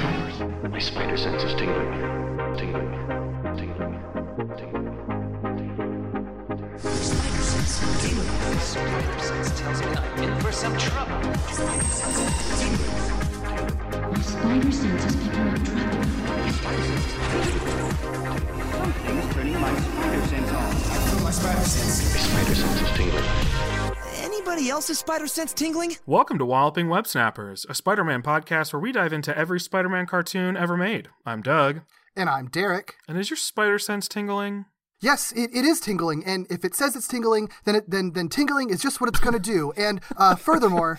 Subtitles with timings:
[0.62, 1.92] My spider sense is tingling.
[2.56, 2.90] Tingling.
[3.54, 4.00] Tingling.
[4.56, 4.78] Tingling.
[6.78, 7.18] Sense
[9.58, 11.16] tells me I'm in for some trouble.
[11.16, 11.40] My
[14.20, 16.04] spider sense is picking up trouble.
[19.02, 21.22] Something's turning my spider sense on.
[21.24, 23.24] My spider sense is tingling.
[24.18, 25.96] Anybody else's spider sense tingling?
[26.06, 29.88] Welcome to Walloping Web Snappers, a Spider Man podcast where we dive into every Spider
[29.88, 31.08] Man cartoon ever made.
[31.26, 31.80] I'm Doug.
[32.14, 32.94] And I'm Derek.
[33.08, 34.66] And is your spider sense tingling?
[35.00, 38.28] Yes, it, it is tingling, and if it says it's tingling, then it, then then
[38.28, 39.72] tingling is just what it's going to do.
[39.76, 40.98] And uh, furthermore,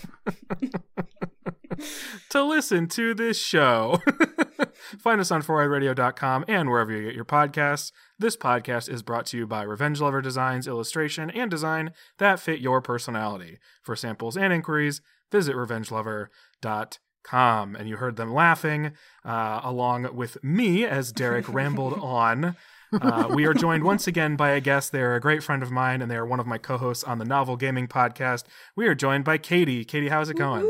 [2.30, 4.00] to listen to this show,
[4.98, 7.92] find us on 4iRadio.com and wherever you get your podcasts.
[8.18, 12.60] This podcast is brought to you by Revenge Lover Designs, illustration and design that fit
[12.60, 13.58] your personality.
[13.82, 17.76] For samples and inquiries, visit revengelover.com.
[17.76, 18.92] And you heard them laughing
[19.24, 22.56] uh, along with me as Derek rambled on.
[22.92, 24.92] Uh, we are joined once again by a guest.
[24.92, 27.24] They're a great friend of mine, and they are one of my co-hosts on the
[27.24, 28.44] Novel Gaming Podcast.
[28.74, 29.84] We are joined by Katie.
[29.84, 30.64] Katie, how's it going?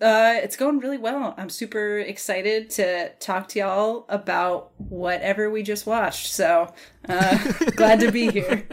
[0.00, 1.34] Uh, it's going really well.
[1.38, 6.32] I'm super excited to talk to y'all about whatever we just watched.
[6.32, 6.72] So,
[7.08, 8.66] uh, glad to be here.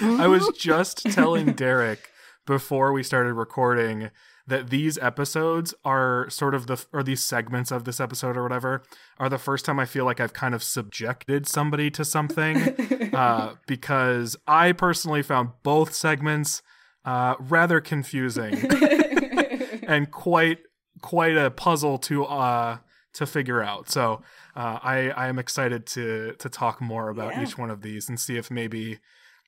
[0.00, 2.10] I was just telling Derek
[2.46, 4.10] before we started recording
[4.48, 8.82] that these episodes are sort of the or these segments of this episode or whatever
[9.18, 12.56] are the first time I feel like I've kind of subjected somebody to something
[13.14, 16.62] uh, because I personally found both segments
[17.04, 18.54] uh, rather confusing
[19.86, 20.58] and quite
[21.02, 22.78] quite a puzzle to uh,
[23.14, 23.88] to figure out.
[23.90, 24.22] So
[24.54, 27.42] uh, I I am excited to to talk more about Yeah.
[27.42, 28.98] each one of these and see if maybe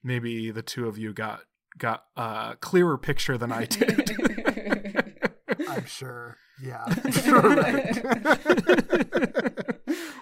[0.03, 1.41] maybe the two of you got
[1.79, 4.17] got a clearer picture than I did.
[5.69, 8.03] I'm sure, yeah, I'm sure, right?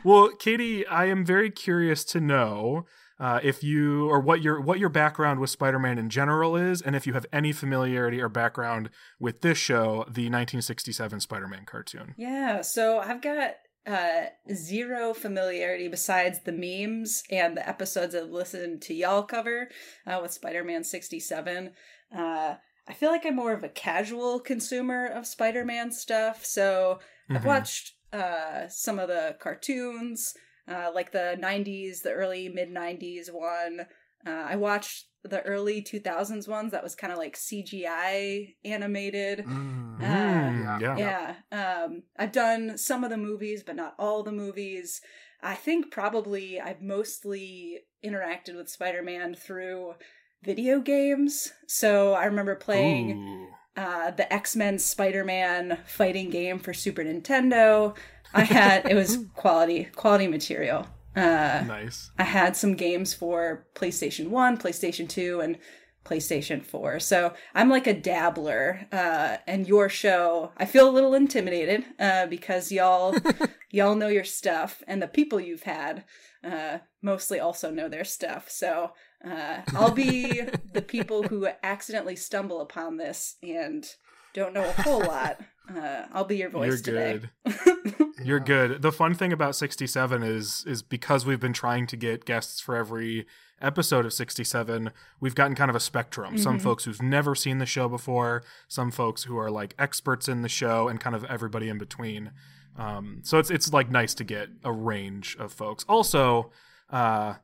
[0.05, 2.87] well, Katie, I am very curious to know
[3.19, 6.95] uh, if you or what your what your background with Spider-Man in general is, and
[6.95, 12.15] if you have any familiarity or background with this show, the 1967 Spider-Man cartoon.
[12.17, 13.55] Yeah, so I've got
[13.87, 19.69] uh, zero familiarity besides the memes and the episodes I've listened to y'all cover
[20.07, 21.71] uh, with Spider Man 67.
[22.17, 22.55] Uh,
[22.89, 26.99] I feel like I'm more of a casual consumer of Spider Man stuff, so
[27.31, 27.47] I've Mhm.
[27.47, 30.35] watched uh, some of the cartoons,
[30.69, 33.81] uh, like the 90s, the early mid 90s one.
[34.27, 39.45] Uh, I watched the early 2000s ones that was kind of like CGI animated.
[39.47, 41.35] Mm, Uh, Mm, yeah.
[41.53, 41.85] yeah.
[41.85, 45.01] Um, I've done some of the movies, but not all the movies.
[45.43, 49.95] I think probably I've mostly interacted with Spider Man through
[50.43, 51.53] video games.
[51.67, 57.97] So I remember playing uh, the X Men Spider Man fighting game for Super Nintendo.
[58.35, 60.87] I had, it was quality, quality material.
[61.15, 62.11] Uh, Nice.
[62.19, 65.59] I had some games for PlayStation 1, PlayStation 2, and
[66.07, 67.01] PlayStation 4.
[67.01, 68.87] So I'm like a dabbler.
[68.93, 73.17] Uh, and your show, I feel a little intimidated uh, because y'all
[73.71, 76.05] y'all know your stuff, and the people you've had
[76.45, 78.49] uh, mostly also know their stuff.
[78.51, 78.93] So
[79.25, 83.87] uh, I'll be the people who accidentally stumble upon this and
[84.35, 85.41] don't know a whole lot.
[85.75, 87.21] Uh, I'll be your voice You're today.
[87.45, 87.95] good.
[88.25, 88.83] You're good.
[88.83, 92.77] The fun thing about 67 is is because we've been trying to get guests for
[92.77, 93.27] every
[93.61, 96.37] episode of 67, we've gotten kind of a spectrum.
[96.37, 96.63] Some Mhm.
[96.63, 100.49] folks who've never seen the show before, some folks who are like experts in the
[100.49, 102.33] show, and kind of everybody in between.
[102.77, 105.85] Um, so it's it's like nice to get a range of folks.
[105.89, 106.51] Also,
[106.91, 107.35] uh,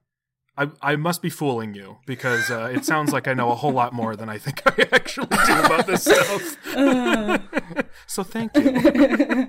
[0.57, 3.73] I I must be fooling you because uh, it sounds like I know a whole
[3.73, 6.77] lot more than I think I actually do about this stuff.
[6.77, 7.39] Uh.
[8.07, 9.49] so thank you.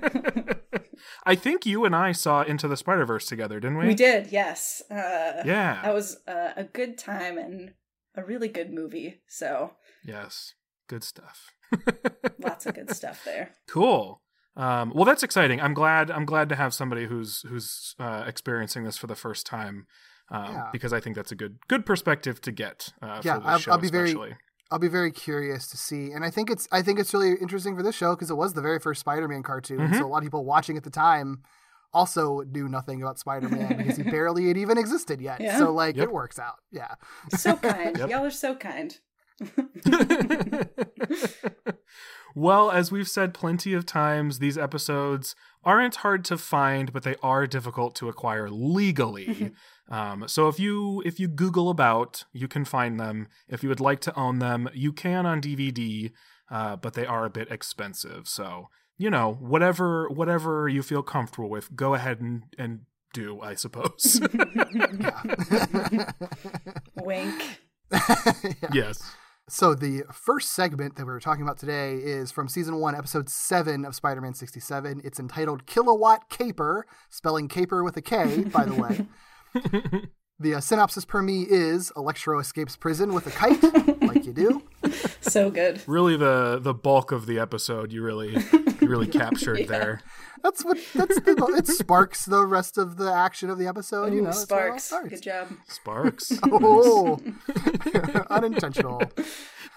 [1.26, 3.86] I think you and I saw Into the Spider Verse together, didn't we?
[3.88, 4.82] We did, yes.
[4.90, 5.80] Uh, Yeah.
[5.82, 7.72] That was uh, a good time and
[8.14, 9.22] a really good movie.
[9.28, 9.72] So
[10.04, 10.54] Yes.
[10.88, 11.50] Good stuff.
[12.38, 13.52] lots of good stuff there.
[13.68, 14.22] Cool.
[14.56, 15.60] Um, well, that's exciting.
[15.60, 16.10] I'm glad.
[16.10, 19.86] I'm glad to have somebody who's who's uh, experiencing this for the first time,
[20.30, 20.68] um, Yeah.
[20.72, 22.92] because I think that's a good good perspective to get.
[23.02, 24.36] Uh, Yeah, for this I'll- show I'll be very-
[24.70, 27.76] I'll be very curious to see, and I think it's I think it's really interesting
[27.76, 29.98] for this show because it was the very first Spider-Man cartoon, Mhm.
[29.98, 31.42] so a lot of people watching at the time
[31.92, 35.40] also knew nothing about Spider-Man because he barely had even existed yet.
[35.40, 35.58] Yeah.
[35.58, 36.04] So like Yep.
[36.08, 36.56] it works out.
[36.72, 36.94] Yeah.
[37.30, 37.96] So kind.
[37.98, 38.08] Yep.
[38.10, 38.98] Y'all are so kind.
[42.36, 47.14] Well, as we've said plenty of times, these episodes aren't hard to find, but they
[47.22, 49.52] are difficult to acquire legally.
[49.90, 53.28] Um, so if you if you Google about, you can find them.
[53.48, 56.10] If you would like to own them, you can on DVD,
[56.50, 58.26] uh, but they are a bit expensive.
[58.28, 62.80] So you know, whatever whatever you feel comfortable with, go ahead and and
[63.12, 64.20] do, I suppose.
[66.96, 67.60] Wink.
[68.72, 69.14] yes.
[69.48, 73.28] So the first segment that we were talking about today is from season one, episode
[73.28, 75.02] seven of Spider-Man 67.
[75.04, 79.06] It's entitled Kilowatt Kaper, spelling caper with a K, by the way.
[80.38, 83.62] the uh, synopsis per me is Electro escapes prison with a kite,
[84.02, 84.62] like you do.
[85.20, 85.82] So good.
[85.86, 88.36] Really the the bulk of the episode you really
[88.80, 90.02] you really captured there.
[90.42, 94.12] That's what that's the, it sparks the rest of the action of the episode.
[94.12, 95.10] you know, that's where it all Sparks.
[95.10, 95.48] Good job.
[95.68, 96.38] Sparks.
[96.44, 97.18] Oh,
[98.28, 99.00] unintentional.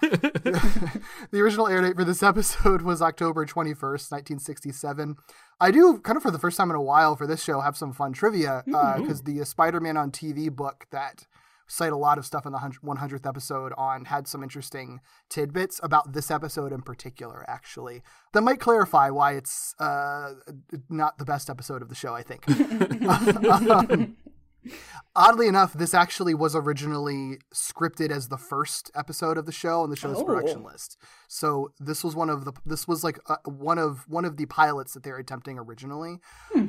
[0.00, 5.16] the original air date for this episode was October 21st, 1967.
[5.60, 7.76] I do, kind of for the first time in a while for this show, have
[7.76, 11.26] some fun trivia because the uh, Spider Man on TV book that
[11.68, 16.12] cite a lot of stuff in the 100th episode on had some interesting tidbits about
[16.12, 18.02] this episode in particular, actually.
[18.32, 20.34] That might clarify why it's uh,
[20.88, 22.44] not the best episode of the show, I think.
[23.68, 24.16] Um,
[25.16, 29.90] Oddly enough, this actually was originally scripted as the first episode of the show on
[29.90, 30.24] the show's Oh.
[30.24, 30.96] production list.
[31.26, 34.46] So this was one of the this was like uh, one of one of the
[34.46, 36.20] pilots that they're attempting originally.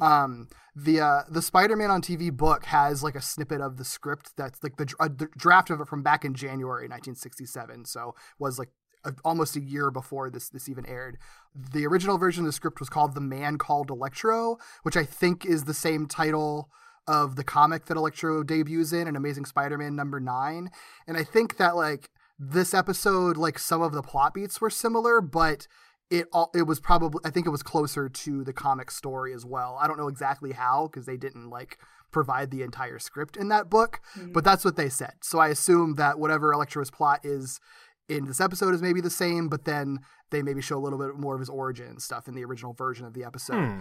[0.01, 4.31] Um, the uh, the Spider-Man on TV book has like a snippet of the script
[4.37, 7.85] that's like the, uh, the draft of it from back in January 1967.
[7.85, 8.69] So was like
[9.05, 11.17] a, almost a year before this this even aired.
[11.55, 15.45] The original version of the script was called "The Man Called Electro," which I think
[15.45, 16.69] is the same title
[17.09, 20.69] of the comic that Electro debuts in, an Amazing Spider-Man number nine.
[21.07, 25.19] And I think that like this episode, like some of the plot beats were similar,
[25.19, 25.67] but
[26.11, 29.43] it all it was probably I think it was closer to the comic story as
[29.43, 29.75] well.
[29.81, 31.79] I don't know exactly how because they didn't like
[32.11, 34.31] provide the entire script in that book, mm-hmm.
[34.31, 35.13] but that's what they said.
[35.21, 37.59] So I assume that whatever Electro's plot is
[38.07, 41.15] in this episode is maybe the same, but then they maybe show a little bit
[41.15, 43.65] more of his origin stuff in the original version of the episode.
[43.65, 43.79] Hmm.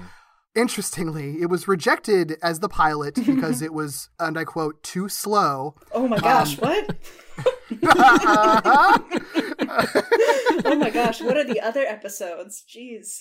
[0.54, 5.74] Interestingly, it was rejected as the pilot because it was, and I quote, too slow.
[5.92, 6.96] Oh my um, gosh, what?
[10.64, 12.64] oh my gosh, what are the other episodes?
[12.68, 13.20] Jeez.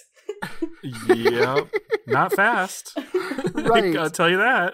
[1.08, 1.70] yep.
[2.08, 2.98] Not fast.
[3.54, 3.98] Right.
[3.98, 4.74] I'll tell you that.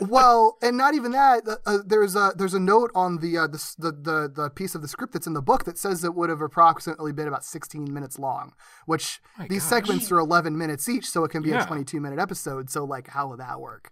[0.00, 1.46] Well, and not even that.
[1.46, 4.74] Uh, uh, there's a there's a note on the, uh, the the the the piece
[4.74, 7.44] of the script that's in the book that says it would have approximately been about
[7.44, 8.52] 16 minutes long.
[8.86, 9.68] Which these gosh.
[9.70, 11.64] segments are 11 minutes each, so it can be Yeah.
[11.64, 12.70] a 22 minute episode.
[12.70, 13.90] So like, how would that work?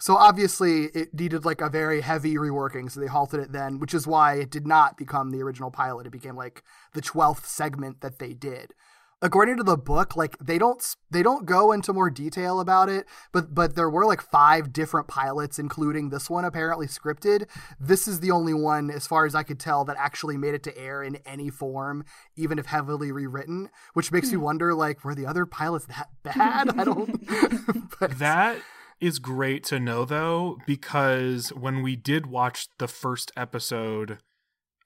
[0.00, 3.94] So obviously, it needed like a very heavy reworking, so they halted it then, which
[3.94, 6.06] is why it did not become the original pilot.
[6.06, 6.64] It became like
[6.94, 8.72] the 12th segment that they did.
[9.24, 13.06] According to the book, like they don't they don't go into more detail about it,
[13.32, 17.48] but but there were like five different pilots, including this one apparently scripted.
[17.80, 20.62] This is the only one, as far as I could tell, that actually made it
[20.64, 22.04] to air in any form,
[22.36, 23.70] even if heavily rewritten.
[23.94, 24.42] Which makes me hmm.
[24.42, 26.78] wonder, like, were the other pilots that bad?
[26.78, 27.26] I don't.
[27.98, 28.58] but, That
[29.00, 34.18] is great to know though, because when we did watch the first episode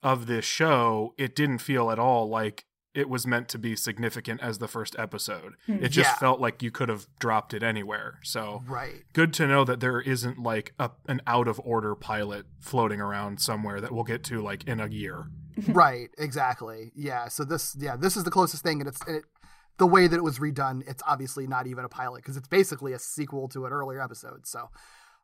[0.01, 2.63] of this show, it didn't feel at all like
[2.95, 5.53] it was meant to be significant as the first episode.
[5.67, 5.83] Hmm.
[5.83, 6.15] It just Yeah.
[6.15, 8.19] felt like you could have dropped it anywhere.
[8.23, 9.03] So right.
[9.13, 13.39] good to know that there isn't like a, an out of order pilot floating around
[13.41, 15.27] somewhere that we'll get to like in a year.
[15.67, 19.23] right exactly yeah so this yeah this is the closest thing and it's and it,
[19.77, 22.93] the way that it was redone it's obviously not even a pilot because it's basically
[22.93, 24.69] a sequel to an earlier episode so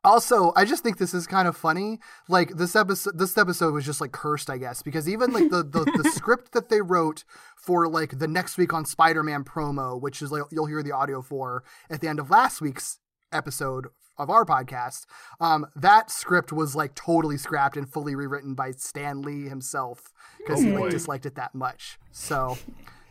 [0.06, 1.98] also i just think this is kind of funny
[2.28, 5.62] like this episode this episode was just like cursed i guess because even like the
[5.62, 7.24] the, the script that they wrote
[7.56, 11.20] for like the next week on spider-man promo which is like you'll hear the audio
[11.20, 12.98] for at the end of last week's
[13.32, 15.04] episode of our podcast,
[15.40, 20.60] um, that script was like totally scrapped and fully rewritten by Stan Lee himself because
[20.60, 21.98] Oh, he like disliked it that much.
[22.12, 22.56] So,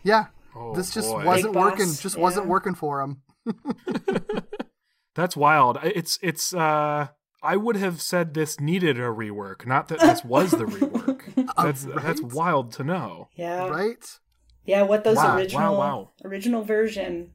[0.03, 0.25] yeah,
[0.55, 1.23] Oh, this just boy.
[1.25, 1.93] wasn't working.
[1.93, 2.21] Just yeah.
[2.23, 3.21] wasn't working for him.
[5.15, 5.79] That's wild.
[5.83, 7.07] It's it's uh
[7.41, 11.21] I would have said this needed a rework, not that this was the rework.
[11.57, 13.29] That's that's wild to know.
[13.35, 13.67] Yeah.
[13.67, 14.19] Right?
[14.65, 16.09] Yeah, what those Wow, wow, original wow.
[16.23, 17.31] original version,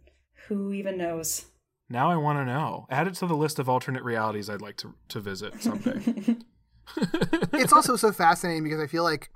[0.48, 1.46] who even knows?
[1.88, 2.86] Now I want to know.
[2.90, 6.00] Add it to the list of alternate realities I'd like to to visit someday.
[7.52, 9.30] it's also so fascinating because I feel like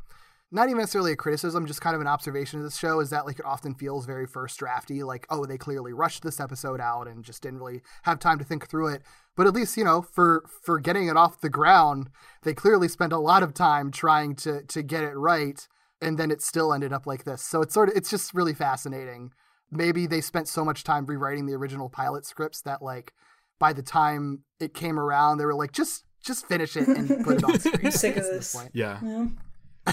[0.55, 3.27] not even necessarily a criticism, just kind of an observation of this show is that
[3.27, 7.09] like it often feels very first drafty, like, oh, they clearly rushed this episode out
[7.09, 9.03] and just didn't really have time to think through it.
[9.37, 12.09] But at least, you know, for for getting it off the ground,
[12.45, 15.67] they clearly spent a lot of time trying to to get it right.
[16.01, 17.43] and then it still ended up like this.
[17.43, 19.33] So it's sort of it's just really fascinating.
[19.71, 23.13] Maybe they spent so much time rewriting the original pilot scripts that like
[23.59, 27.39] by the time it came around, they were like, just just finish it and put
[27.39, 27.91] it on screen.
[27.91, 28.55] sick of At this.
[28.55, 28.71] point.
[28.73, 28.99] Yeah.
[29.03, 29.27] Yeah.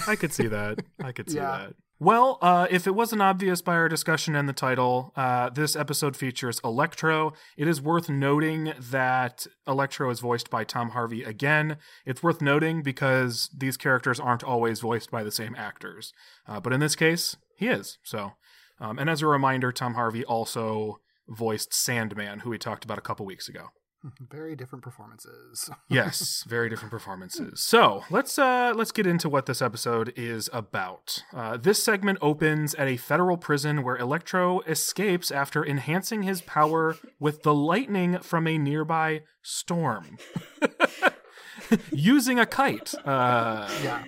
[0.06, 0.80] I could see that.
[1.02, 1.58] I could see Yeah.
[1.66, 1.74] that.
[2.00, 6.16] Well, uh, if it wasn't obvious by our discussion and the title, uh, this episode
[6.16, 7.32] features Electro.
[7.56, 11.76] It is worth noting that Electro is voiced by Tom Harvey again.
[12.04, 16.12] It's worth noting because these characters aren't always voiced by the same actors.
[16.48, 17.98] Uh, but in this case, he is.
[18.02, 18.32] So,
[18.80, 23.02] um, and as a reminder, Tom Harvey also voiced Sandman, who we talked about a
[23.02, 23.68] couple weeks ago.
[24.30, 25.70] Very different performances.
[25.88, 27.62] yes, very different performances.
[27.62, 31.22] So let's uh, let's get into what this episode is about.
[31.32, 36.96] Uh, this segment opens at a federal prison where Electro escapes after enhancing his power
[37.20, 40.18] with the lightning from a nearby storm,
[41.92, 42.94] using a kite.
[43.04, 44.04] Uh, Yeah.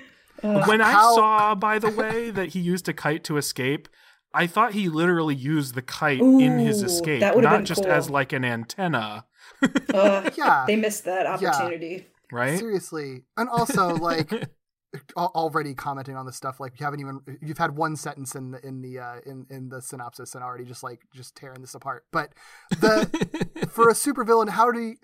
[0.67, 3.89] when I How- saw, by the way, that he used a kite to escape.
[4.37, 7.93] I thought he literally used the kite in his escape, not just cool.
[7.93, 9.27] as like an antenna,
[9.63, 10.65] Ugh, Yeah.
[10.67, 12.07] they missed that opportunity.
[12.33, 12.59] right?
[12.59, 13.23] Seriously.
[13.37, 14.31] And also like
[15.17, 18.67] already commenting on the stuff like you haven't even you've had one sentence in the
[18.67, 22.05] in the uh, in in the synopsis and already just like just tearing this apart.
[22.13, 22.33] But
[22.71, 24.95] the for a supervillain, how do you,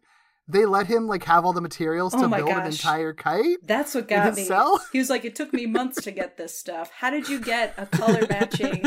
[0.48, 3.58] they let him like have all the materials Oh to my build an entire kite?
[3.62, 4.44] That's what got me.
[4.44, 4.84] cell?
[4.92, 6.90] He was like, "It took me months to get this stuff.
[6.98, 8.82] How did you get a color matching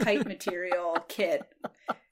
[0.00, 1.42] kite material kit?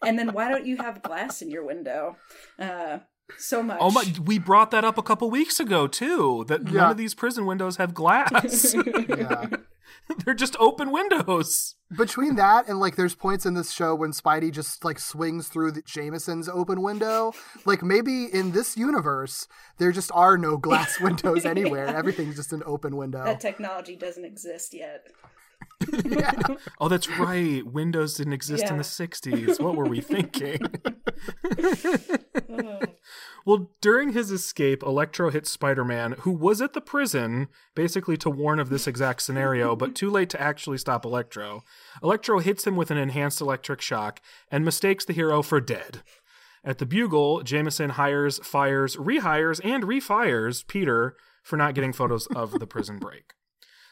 [0.05, 2.17] And then why don't you have glass in your window?
[2.59, 2.99] Uh,
[3.39, 3.79] so much.
[3.81, 4.05] Oh my!
[4.25, 6.45] We brought that up a couple weeks ago too.
[6.49, 8.75] That none of these prison windows have glass.
[9.09, 9.47] Yeah.
[10.25, 11.77] They're just open windows.
[11.97, 15.73] Between that and like there's points in this show when Spidey just like swings through
[15.73, 17.33] the Jameson's open window.
[17.65, 19.49] Like maybe in this universe
[19.79, 21.89] there just are no glass windows anywhere.
[21.89, 23.25] Everything's just an open window.
[23.25, 25.09] That technology doesn't exist yet.
[26.05, 26.33] yeah.
[26.81, 27.65] Oh, that's right.
[27.65, 29.61] Windows didn't exist in the '60s.
[29.61, 30.61] What were we thinking?
[33.47, 38.61] Well, during his escape, Electro hits Spider-Man, who was at the prison, basically to warn
[38.61, 41.63] of this exact scenario, but too late to actually stop Electro.
[42.03, 44.21] Electro hits him with an enhanced electric shock
[44.51, 46.03] and mistakes the hero for dead.
[46.63, 52.59] At the Bugle, Jameson hires, fires, rehires, and refires Peter for not getting photos of
[52.59, 53.33] the prison break.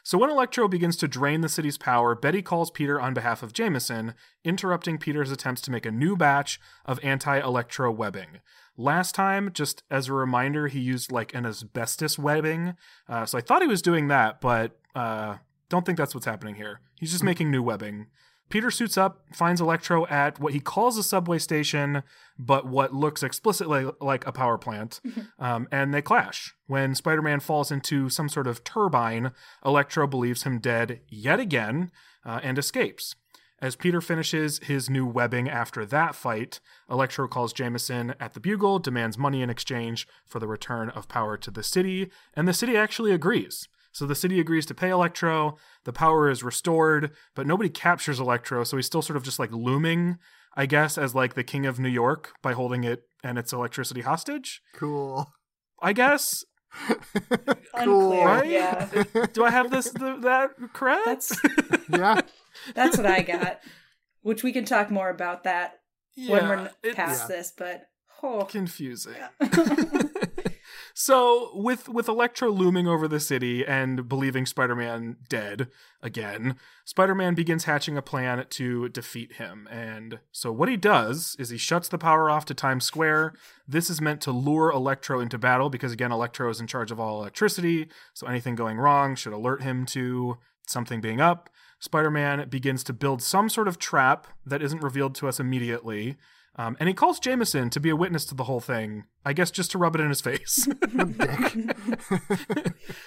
[0.08, 3.52] So when Electro begins to drain the city's power, Betty calls Peter on behalf of
[3.52, 8.38] Jameson, interrupting Peter's attempts to make a new batch of anti-Electro webbing.
[8.78, 12.74] Last time, just as a reminder, he used like an asbestos webbing.
[13.06, 15.36] Uh, so I thought he was doing that, but uh,
[15.68, 16.80] don't think that's what's happening here.
[16.98, 18.06] He's just making new webbing.
[18.48, 22.02] Peter suits up, finds Electro at what he calls a subway station,
[22.38, 25.00] but what looks explicitly like a power plant,
[25.38, 26.54] um, and they clash.
[26.66, 29.32] When Spider Man falls into some sort of turbine,
[29.64, 31.90] Electro believes him dead yet again
[32.24, 33.14] uh, and escapes.
[33.60, 38.78] As Peter finishes his new webbing after that fight, Electro calls Jameson at the Bugle,
[38.78, 42.76] demands money in exchange for the return of power to the city, and the city
[42.76, 43.68] actually agrees.
[43.92, 48.62] So the city agrees to pay Electro, the power is restored, but nobody captures Electro,
[48.64, 50.18] so he's still sort of just like looming,
[50.56, 54.02] I guess, as like the king of New York by holding it and its electricity
[54.02, 54.60] hostage.
[54.74, 55.32] Cool.
[55.82, 56.44] I guess.
[57.74, 58.24] Unclear.
[58.26, 58.48] Right?
[58.50, 58.88] Yeah.
[59.32, 61.02] Do I have this th- that correct?
[61.06, 61.40] That's
[61.88, 62.20] Yeah.
[62.74, 63.60] that's what I got.
[64.22, 65.80] Which we can talk more about that
[66.16, 67.84] when we're n- it's past this, but
[68.22, 69.14] oh confusing.
[71.00, 75.68] so with with Electro looming over the city and believing Spider-Man dead
[76.02, 79.68] again, Spider-Man begins hatching a plan to defeat him.
[79.70, 83.34] And so what he does is he shuts the power off to Times Square.
[83.68, 86.98] This is meant to lure Electro into battle because again Electro is in charge of
[86.98, 91.48] all electricity, so anything going wrong should alert him to something being up.
[91.78, 96.16] Spider-Man begins to build some sort of trap that isn't revealed to us immediately.
[96.58, 99.52] Um, and he calls Jameson to be a witness to the whole thing, I guess
[99.52, 100.64] just to rub it in his face.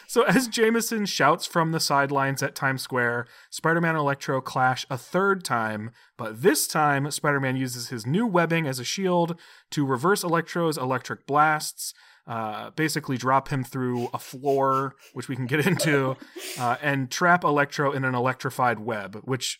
[0.07, 4.85] so, as Jameson shouts from the sidelines at Times Square, Spider Man and Electro clash
[4.89, 9.37] a third time, but this time, Spider Man uses his new webbing as a shield
[9.71, 11.93] to reverse Electro's electric blasts.
[12.25, 16.15] Uh, basically, drop him through a floor, which we can get into,
[16.57, 19.59] uh, and trap Electro in an electrified web, which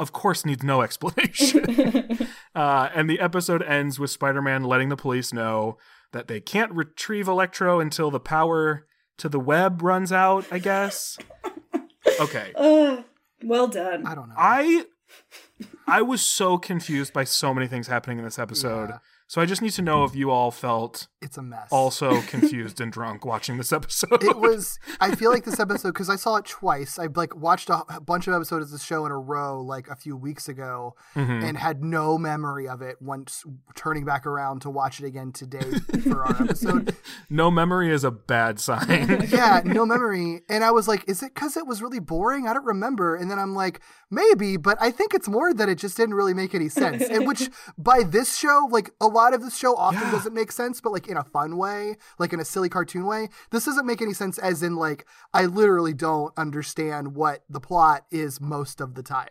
[0.00, 2.26] of course needs no explanation.
[2.54, 5.78] uh, and the episode ends with Spider-Man letting the police know
[6.12, 8.86] that they can't retrieve Electro until the power
[9.18, 10.44] to the web runs out.
[10.50, 11.18] I guess.
[12.20, 13.04] Okay, Ugh.
[13.44, 14.06] well done.
[14.06, 14.34] I don't know.
[14.36, 14.84] I
[15.86, 18.90] I was so confused by so many things happening in this episode.
[18.90, 18.98] Yeah.
[19.30, 21.68] So I just need to know if you all felt It's a mess.
[21.70, 24.24] also confused and drunk watching this episode.
[24.24, 27.68] it was i feel like this episode because i saw it twice i like watched
[27.70, 30.48] a, a bunch of episodes of the show in a row like a few weeks
[30.48, 31.44] ago Mhm.
[31.48, 33.44] and had no memory of it once
[33.76, 35.70] turning back around to watch it again today
[36.10, 36.96] for our episode
[37.30, 39.28] no memory is a bad sign.
[39.30, 42.52] yeah no memory and i was like is it because it was really boring i
[42.52, 45.96] don't remember and then i'm like maybe but i think it's more that it just
[45.96, 49.56] didn't really make any sense and which by this show like a lot of this
[49.56, 50.10] show often Yeah.
[50.10, 53.28] doesn't make sense but like in a fun way like in a silly cartoon way
[53.50, 58.04] this doesn't make any sense as in like i literally don't understand what the plot
[58.10, 59.28] is most of the time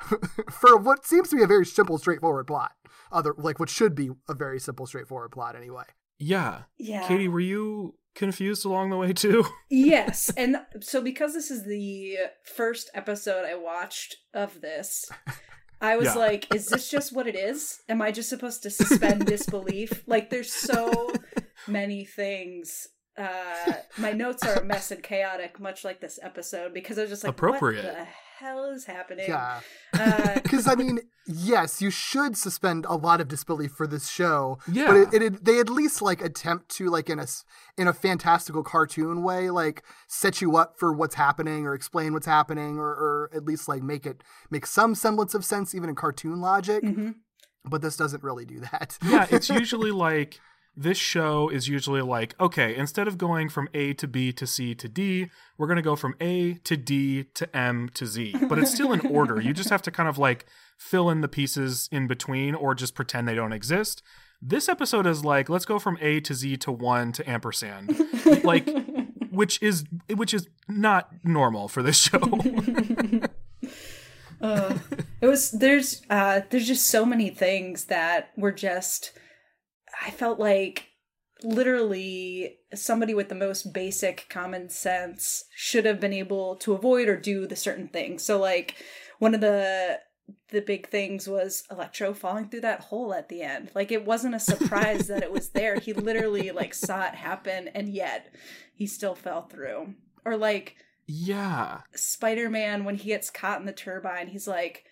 [0.50, 2.72] for what seems to be a very simple straightforward plot
[3.10, 5.84] other like what should be a very simple straightforward plot anyway
[6.18, 6.62] yeah.
[6.78, 7.08] Yeah.
[7.08, 9.44] Katie, were you confused along the way too?
[9.70, 15.10] yes and so because this is the first episode i watched of this
[15.82, 16.14] i was Yeah.
[16.14, 20.30] like is this just what it is am i just supposed to suspend disbelief like
[20.30, 21.12] there's so
[21.66, 26.98] many things uh my notes are a mess and chaotic much like this episode because
[26.98, 27.84] i was just like Appropriate.
[27.84, 28.06] what the
[28.42, 29.60] hell is happening yeah
[29.94, 34.58] uh, because I mean, yes, you should suspend a lot of disbelief for this show.
[34.70, 34.86] Yeah.
[34.86, 37.26] but it, it, they at least like attempt to like in a,
[37.76, 42.26] in a fantastical cartoon way, like set you up for what's happening or explain what's
[42.26, 45.94] happening, or, or at least like make it make some semblance of sense even in
[45.94, 46.82] cartoon logic.
[46.82, 47.16] mhm.
[47.64, 48.98] But this doesn't really do that.
[49.04, 50.40] yeah, it's usually like
[50.76, 54.74] this show is usually like, okay, instead of going from A to B to C
[54.74, 58.36] to D, we're going to go from A to D to M to Z.
[58.48, 59.40] But it's still in order.
[59.40, 60.46] You just have to kind of like
[60.78, 64.02] fill in the pieces in between or just pretend they don't exist.
[64.40, 67.96] This episode is like, let's go from A to Z to 1 to ampersand.
[68.44, 68.68] like
[69.30, 72.20] which is which is not normal for this show.
[74.40, 74.76] Uh,
[75.20, 79.12] it was there's uh there's just so many things that were just
[80.04, 80.88] I felt like
[81.44, 87.16] literally somebody with the most basic common sense should have been able to avoid or
[87.16, 88.22] do the certain things.
[88.22, 88.76] So like
[89.18, 90.00] one of the
[90.50, 93.70] the big things was Electro falling through that hole at the end.
[93.74, 95.76] Like it wasn't a surprise that it was there.
[95.76, 98.32] He literally like saw it happen and yet
[98.74, 99.94] he still fell through.
[100.24, 101.80] Or like yeah.
[101.94, 104.84] Spider-Man when he gets caught in the turbine, he's like,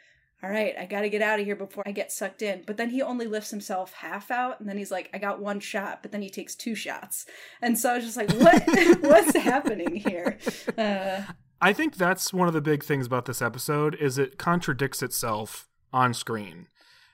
[0.42, 2.76] "All right, I got to get out of here before I get sucked in." But
[2.76, 6.02] then he only lifts himself half out and then he's like, "I got one shot,"
[6.02, 7.26] but then he takes two shots.
[7.60, 8.62] And so I was just like, "What
[9.02, 10.38] what's happening here?"
[10.76, 11.22] Uh
[11.62, 15.68] I think that's one of the big things about this episode is it contradicts itself
[15.92, 16.68] on screen.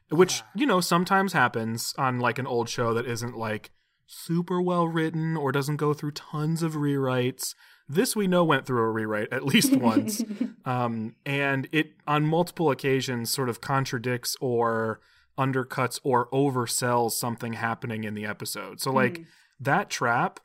[0.08, 3.72] Which, you know, sometimes happens on like an old show that isn't like
[4.06, 7.54] super well written or doesn't go through tons of rewrites.
[7.88, 10.22] This we know went through a rewrite at least once.
[10.64, 15.00] um, and it on multiple occasions sort of contradicts or
[15.38, 18.80] undercuts or oversells something happening in the episode.
[18.80, 19.24] So like
[19.60, 20.40] that trap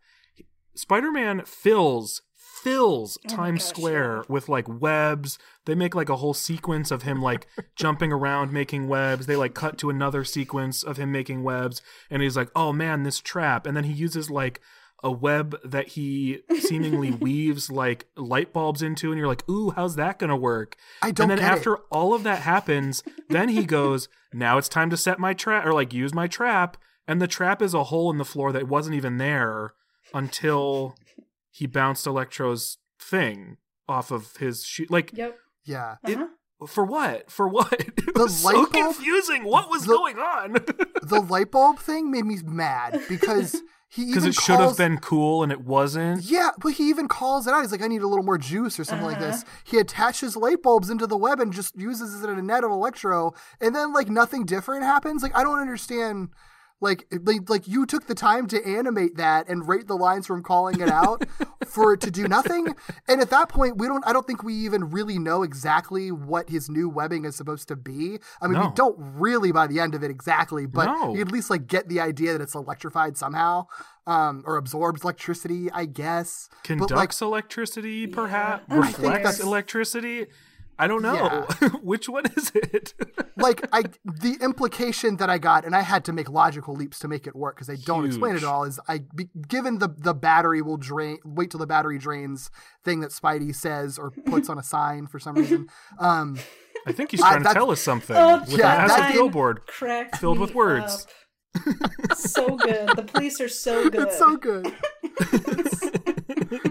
[0.76, 4.24] Spider-Man fills fills Oh Times gosh, Square yeah.
[4.28, 5.40] with like webs.
[5.66, 9.26] They make like a whole sequence of him like jumping around making webs.
[9.26, 13.04] They like cut to another sequence of him making webs and he's like, "Oh man,
[13.04, 14.62] this trap." And then he uses like
[15.04, 19.96] a web that he seemingly weaves like light bulbs into and you're like, "Ooh, how's
[19.96, 21.58] that going to work?" I don't and then get it.
[21.58, 25.66] after all of that happens, then he goes, "Now it's time to set my trap
[25.66, 28.68] or like use my trap." And the trap is a hole in the floor that
[28.68, 29.74] wasn't even there
[30.14, 30.96] until
[31.50, 33.58] he bounced Electro's thing
[33.90, 34.86] off of his shoe.
[34.90, 35.38] Like, Yep.
[35.66, 35.96] Yeah.
[36.06, 36.28] Uh-huh.
[36.68, 37.30] for what?
[37.32, 37.74] For what?
[37.98, 39.44] It The was so light bulb- confusing.
[39.46, 40.54] What was the- going on?
[41.02, 43.60] The light bulb thing made me mad because he
[43.96, 46.24] Because it should have been cool and it wasn't.
[46.24, 47.62] Yeah, but he even calls it out.
[47.62, 49.32] He's like, I need a little more juice or something like uh-huh.
[49.32, 49.46] this.
[49.66, 52.72] He attaches light bulbs into the web and just uses it in a net of
[52.72, 55.24] electro, and then like nothing different happens.
[55.24, 56.30] Like I don't understand.
[56.82, 57.06] Like,
[57.48, 60.90] like, you took the time to animate that and rate the lines from calling it
[60.90, 61.24] out
[61.68, 62.76] for it to do nothing.
[63.08, 64.06] And at that point, we don't.
[64.08, 67.76] I don't think we even really know exactly what his new webbing is supposed to
[67.76, 68.18] be.
[68.42, 68.68] I mean, No.
[68.70, 71.14] we don't really by the end of it exactly, but No.
[71.14, 73.68] you at least like get the idea that it's electrified somehow,
[74.08, 76.50] um, or absorbs electricity, I guess.
[76.68, 78.66] But, like, Conducts electricity, perhaps?
[78.68, 80.26] Think Reflects electricity?
[80.80, 81.46] I don't know.
[81.84, 82.94] Which one is it?
[83.38, 87.08] like I the implication that I got, and I had to make logical leaps to
[87.08, 88.64] make it work because they don't explain it all.
[88.64, 92.50] Is I be, given the the battery will drain, wait till the battery drains
[92.84, 95.68] thing that Spidey says or puts on a sign for some reason.
[96.00, 96.38] Um,
[96.88, 99.14] I think he's I- trying to tell us something Oh, with yeah, a that massive
[99.16, 99.68] billboard.
[99.68, 101.06] Cracked Filled with words.
[101.60, 102.18] up.
[102.18, 102.90] so good.
[102.96, 104.08] The police are so good.
[104.08, 104.66] it's so good.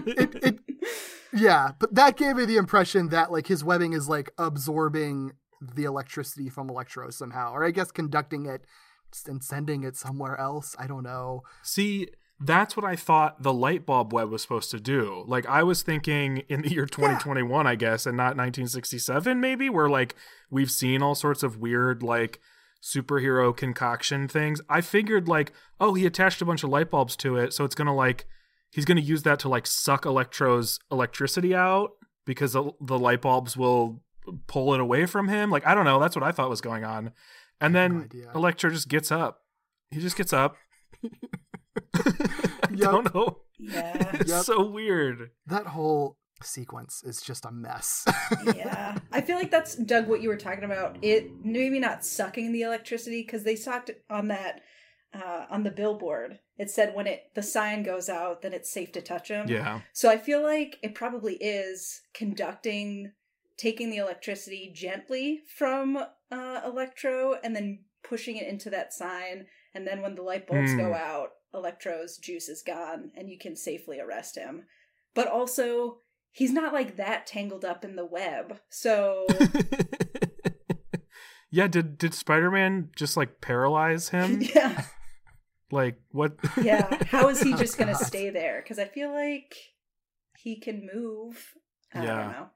[0.07, 0.40] it, it,
[1.33, 5.83] yeah, but that gave me the impression that like his webbing is like absorbing the
[5.83, 8.65] electricity from Electro somehow, or I guess conducting it
[9.27, 10.75] and sending it somewhere else.
[10.79, 11.43] I don't know.
[11.61, 12.07] See,
[12.39, 15.23] that's what I thought the light bulb web was supposed to do.
[15.27, 19.89] Like I was thinking in the year 2021, I guess, and not 1967 maybe, where
[19.89, 20.15] like
[20.49, 22.39] we've seen all sorts of weird like
[22.81, 24.59] superhero concoction things.
[24.67, 27.75] I figured like, oh, he attached a bunch of light bulbs to it, so it's
[27.75, 28.25] going to like
[28.71, 31.91] he's going to use that to like suck Electro's electricity out
[32.25, 34.01] because the, the light bulbs will
[34.47, 35.49] pull it away from him.
[35.51, 37.11] Like I don't know, that's what I thought was going on.
[37.59, 38.31] And then idea.
[38.33, 39.41] Electro just gets up.
[39.91, 40.55] He just gets up.
[41.03, 41.09] I
[42.71, 42.79] Yep.
[42.91, 43.37] don't know.
[43.59, 44.11] Yeah.
[44.15, 44.43] It's Yep.
[44.45, 45.31] so weird.
[45.47, 48.05] That whole sequence is just a mess.
[48.55, 48.97] yeah.
[49.11, 50.97] I feel like that's Doug what you were talking about.
[51.01, 54.61] It maybe not sucking the electricity because they sucked on that
[55.13, 56.39] uh, on the billboard.
[56.57, 59.47] It said when it the sign goes out, then it's safe to touch him.
[59.47, 59.81] Yeah.
[59.93, 63.11] So I feel like it probably is conducting,
[63.57, 65.97] taking the electricity gently from
[66.31, 69.47] uh, Electro and then pushing it into that sign.
[69.73, 70.77] And then when the light bulbs Hmm.
[70.77, 74.63] go out, Electro's juice is gone and you can safely arrest him.
[75.13, 75.97] But also,
[76.31, 78.61] he's not like that tangled up in the web.
[78.69, 79.25] So
[81.51, 84.41] yeah, did did Spider-Man just like paralyze him?
[84.55, 84.85] yeah,
[85.71, 86.97] like what yeah.
[87.07, 88.61] How is he just gonna stay there?
[88.61, 89.55] Because I feel like
[90.37, 91.53] he can move.
[91.93, 92.15] I Yeah.
[92.15, 92.47] don't know.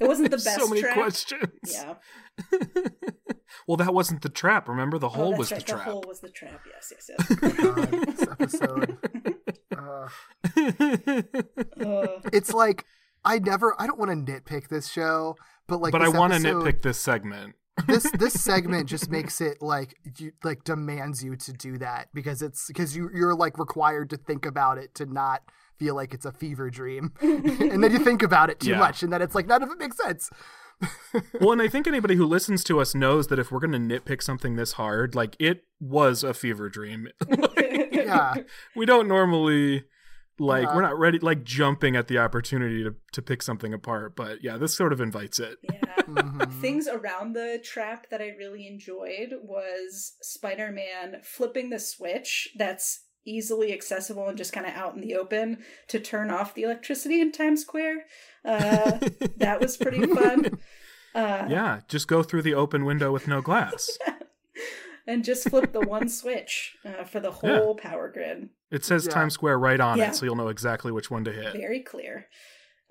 [0.00, 0.94] It wasn't the best so many trap.
[0.94, 1.48] questions.
[1.66, 1.94] Yeah.
[3.66, 4.68] well, that wasn't the trap.
[4.68, 5.60] Remember the Oh, hole that's was right.
[5.60, 5.84] the trap.
[5.86, 6.60] The hole was the trap.
[6.66, 7.54] Yes, yes, yes.
[7.56, 8.96] God, episode.
[9.76, 10.08] Uh,
[11.80, 12.84] Uh, it's like
[13.24, 13.74] I never.
[13.80, 15.36] I don't want to nitpick this show,
[15.68, 17.54] but like, but I want to nitpick this segment.
[17.86, 22.42] This this segment just makes it like you like demands you to do that because
[22.42, 25.42] it's because you you're like required to think about it to not
[25.78, 28.78] feel like it's a fever dream and then you think about it too Yeah.
[28.78, 30.30] much and then it's like none of it makes sense
[31.42, 33.78] well, and I think anybody who listens to us knows that if we're going to
[34.00, 37.08] nitpick something this hard, like it was a fever dream.
[37.92, 38.34] yeah
[38.74, 39.84] we don't normally
[40.40, 40.74] like Uh-huh.
[40.76, 44.56] we're not ready like jumping at the opportunity to to pick something apart, but yeah,
[44.56, 45.58] this sort of invites it.
[45.62, 45.84] yeah.
[46.10, 46.60] Mhm.
[46.60, 53.04] Things around the trap that I really enjoyed was Spider Man flipping the switch that's
[53.24, 57.20] easily accessible and just kind of out in the open to turn off the electricity
[57.20, 58.06] in Times Square.
[58.44, 58.98] Uh,
[59.36, 60.58] that was pretty fun.
[61.12, 63.98] Uh, Yeah, just go through the open window with no glass.
[65.10, 68.48] and just flip the one switch uh, for the whole power grid.
[68.70, 69.12] It says Yeah.
[69.12, 70.10] Times Square right on Yeah.
[70.10, 71.52] it, so you'll know exactly which one to hit.
[71.52, 72.26] Very clear.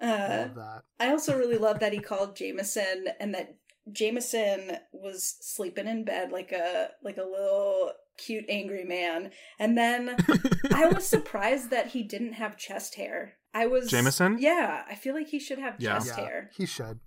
[0.02, 3.56] I Uh, love that I also really love that he called Jameson and that
[3.92, 9.32] Jameson was sleeping in bed like a like a little cute angry man.
[9.58, 10.16] And then
[10.74, 13.34] I was surprised that he didn't have chest hair.
[13.54, 14.38] I was Jameson?
[14.40, 15.94] Yeah, I feel like he should have Yeah.
[15.96, 16.50] chest yeah hair.
[16.56, 17.00] he should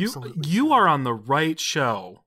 [0.00, 0.72] You absolutely you should.
[0.72, 2.24] are on the right show.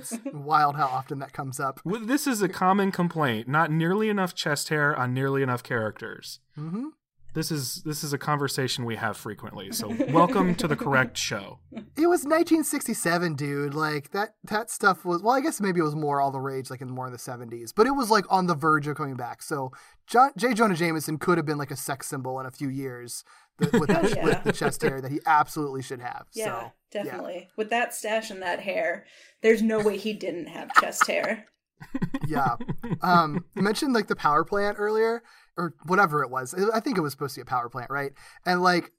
[0.00, 3.48] It's wild how often that comes up Well, This is a common complaint.
[3.48, 6.40] Not nearly enough chest hair on nearly enough characters.
[6.54, 6.88] hmm
[7.34, 9.70] This is this is a conversation we have frequently.
[9.72, 11.60] So welcome to the correct show.
[11.72, 15.94] it was 1967 dude like that that stuff was well i guess maybe it was
[15.94, 18.46] more all the rage like in more in the 70s but it was like on
[18.46, 19.70] the verge of coming back so
[20.06, 23.22] John, j jonah jameson could have been like a sex symbol in a few years
[23.60, 24.24] th- with, Oh, the, yeah.
[24.24, 27.48] with the chest hair that he absolutely should have yeah, so definitely.
[27.56, 29.06] With that stash and that hair,
[29.42, 31.46] there's no way he didn't have chest hair.
[32.26, 32.56] yeah
[33.00, 35.22] um you mentioned like the power plant earlier
[35.56, 38.12] or whatever it was i think it was supposed to be a power plant right
[38.44, 38.92] and like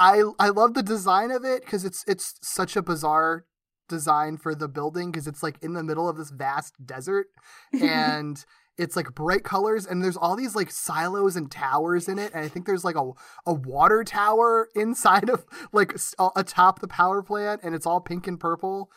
[0.00, 3.44] i i love the design of it because it's it's such a bizarre
[3.88, 7.26] design for the building because it's like in the middle of this vast desert
[7.80, 8.44] and
[8.76, 12.44] it's like bright colors and there's all these like silos and towers in it and
[12.44, 13.10] i think there's like a,
[13.46, 15.94] a water tower inside of like
[16.36, 18.90] atop the power plant and it's all pink and purple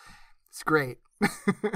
[0.49, 0.97] it's great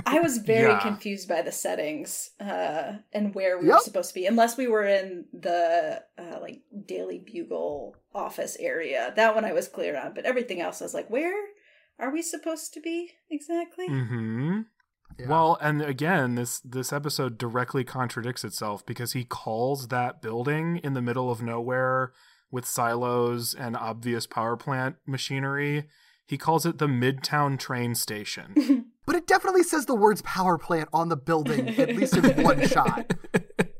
[0.05, 0.79] I was very Yeah.
[0.79, 4.85] confused by the settings uh, and where we were supposed to be, unless we were
[4.85, 9.11] in the uh, like Daily Bugle office area.
[9.15, 11.33] That one I was clear on, but everything else I was like, where
[11.97, 13.87] are we supposed to be exactly?
[13.87, 14.61] hmm
[15.19, 15.27] Yeah.
[15.27, 20.93] Well, and again, this this episode directly contradicts itself because he calls that building in
[20.93, 22.13] the middle of nowhere
[22.51, 25.85] with silos and obvious power plant machinery.
[26.25, 28.85] He calls it the Midtown train station.
[29.05, 32.65] But it definitely says the words power plant on the building, at least in one
[32.67, 33.13] shot.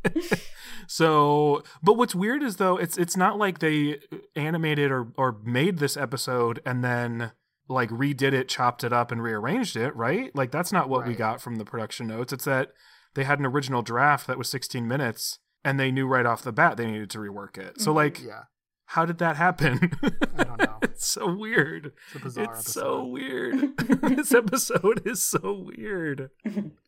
[0.88, 4.00] so, but what's weird is though it's it's not like they
[4.36, 7.32] animated or or made this episode and then
[7.72, 10.36] like redid it, chopped it up and rearranged it, right?
[10.36, 12.34] Like that's not what we got from the production notes.
[12.34, 12.72] It's that
[13.16, 16.52] they had an original draft that was 16 minutes and they knew right off the
[16.52, 17.80] bat they needed to rework it.
[17.80, 17.98] So mm-hmm.
[17.98, 18.44] like Yeah.
[18.88, 19.92] how did that happen?
[20.38, 20.78] I don't know.
[20.82, 21.94] it's so weird.
[22.08, 23.78] It's a bizarre It's so weird.
[24.02, 26.30] this episode is so weird.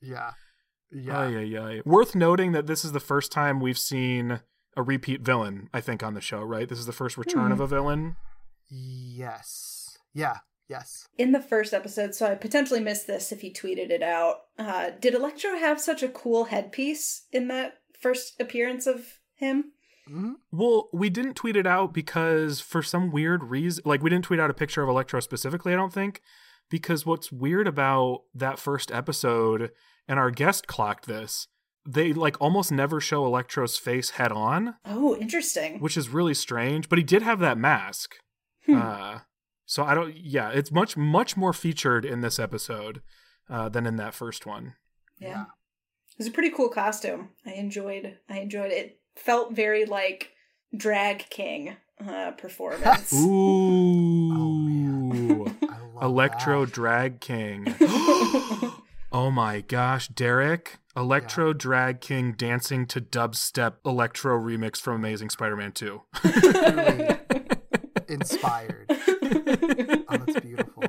[0.01, 0.31] Yeah.
[0.91, 1.27] Yeah.
[1.27, 1.81] yeah, yeah.
[1.85, 4.41] Worth noting that this is the first time we've seen
[4.75, 6.67] a repeat villain, I think, on the show, right?
[6.67, 7.63] This is the first return of hmm.
[7.63, 8.15] a villain.
[8.69, 9.97] Yes.
[10.13, 10.37] Yeah.
[10.73, 11.07] Yes.
[11.17, 14.37] In the first episode, so I potentially missed this if he tweeted it out.
[14.57, 19.71] Uh, did Electro have such a cool headpiece in that first appearance of him?
[20.07, 24.25] hmm Well, we didn't tweet it out because for some weird reason, like we didn't
[24.25, 26.21] tweet out a picture of Electro specifically, I don't think,
[26.69, 29.71] because what's weird about that first episode,
[30.07, 31.47] and our guest clocked this,
[31.87, 35.79] they like almost never show Electro's face head on, Oh, interesting.
[35.79, 38.15] which is really strange, but he did have that mask.
[38.65, 38.75] Hmm.
[38.81, 39.19] Uh,
[39.65, 43.01] so I don't, yeah, it's much, much more featured in this episode
[43.49, 44.73] uh, than in that first one.
[45.19, 45.45] Yeah.
[46.13, 47.29] It was a pretty cool costume.
[47.43, 48.75] I enjoyed I enjoyed it.
[48.75, 50.31] It felt very like
[50.77, 51.75] drag king
[52.07, 53.11] uh performance.
[53.19, 54.33] Ooh.
[55.63, 56.73] I love Electro that.
[56.73, 57.75] Drag King.
[59.11, 60.77] oh my gosh, Derek.
[60.95, 66.01] Electro Drag King dancing to dubstep electro remix from Amazing Spider Man 2.
[66.13, 67.17] Truly
[68.07, 68.91] inspired.
[70.09, 70.83] Oh, that's beautiful.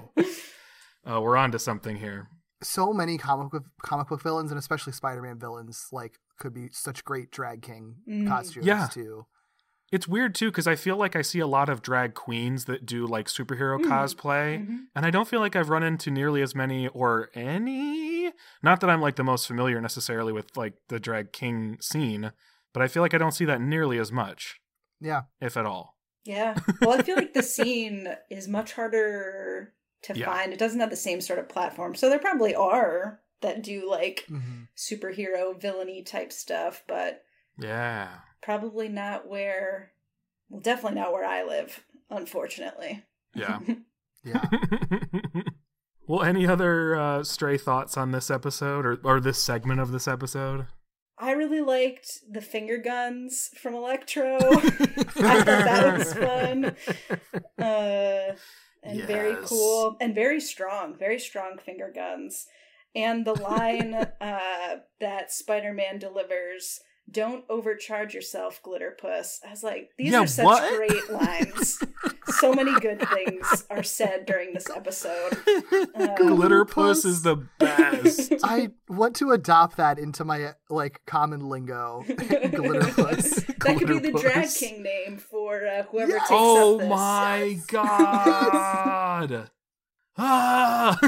[1.07, 2.29] Oh, we're on to something here.
[2.63, 7.05] So many comic book, comic book villains, and especially Spider-Man villains, like could be such
[7.05, 8.27] great drag king Mm.
[8.29, 8.89] costumes Yeah.
[8.91, 9.27] too.
[9.93, 12.85] It's weird too because I feel like I see a lot of drag queens that
[12.87, 13.85] do like superhero Mm.
[13.87, 14.79] cosplay, Mhm.
[14.95, 18.33] and I don't feel like I've run into nearly as many or any.
[18.63, 22.33] Not that I'm like the most familiar necessarily with like the drag king scene,
[22.73, 24.59] but I feel like I don't see that nearly as much,
[25.01, 25.25] Yeah.
[25.41, 25.94] if at all.
[26.25, 26.59] Yeah.
[26.81, 30.27] Well, I feel like the scene is much harder to Yeah.
[30.27, 30.53] find.
[30.53, 31.95] It doesn't have the same sort of platform.
[31.95, 37.25] So there probably are that do like hmm superhero villainy type stuff, but
[37.59, 38.09] Yeah.
[38.43, 39.93] probably not where
[40.49, 43.05] well, definitely not where I live, unfortunately.
[43.35, 43.61] Yeah.
[44.27, 44.49] Yeah.
[46.07, 50.09] well, any other uh, stray thoughts on this episode or, or this segment of this
[50.09, 50.67] episode?
[51.25, 54.37] I really liked the finger guns from Electro.
[54.43, 56.77] I thought that was fun.
[57.59, 58.37] Uh,
[58.83, 62.47] and very cool and very strong, very strong finger guns.
[62.95, 69.39] And the line uh, that Spider Man delivers don't overcharge yourself, Glitterpuss.
[69.47, 70.77] I was like, these Yeah, are such what?
[70.77, 71.79] great lines.
[72.27, 75.33] so many good things are said during this episode.
[75.33, 75.37] Uh,
[76.19, 78.33] Glitterpuss is the best.
[78.43, 82.05] I want to adopt that into my like common lingo.
[82.09, 83.47] Glitterpuss.
[83.59, 86.23] that could be the drag king name for uh, whoever Yes.
[86.23, 86.89] takes oh up this.
[86.89, 87.67] my Yes.
[87.67, 89.51] god.
[90.17, 90.99] ah.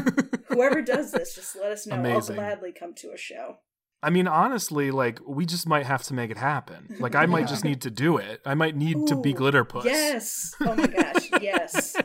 [0.48, 1.96] Whoever does this, just let us know.
[1.96, 2.38] Amazing.
[2.38, 3.58] I'll gladly come to a show.
[4.06, 6.94] I mean, honestly, like we just might have to make it happen.
[7.00, 7.46] Like I might Yeah.
[7.46, 8.40] just need to do it.
[8.46, 9.84] I might need to be glitter Glitterpuss.
[9.84, 10.54] Yes.
[10.60, 11.30] Oh my gosh.
[11.42, 11.96] Yes.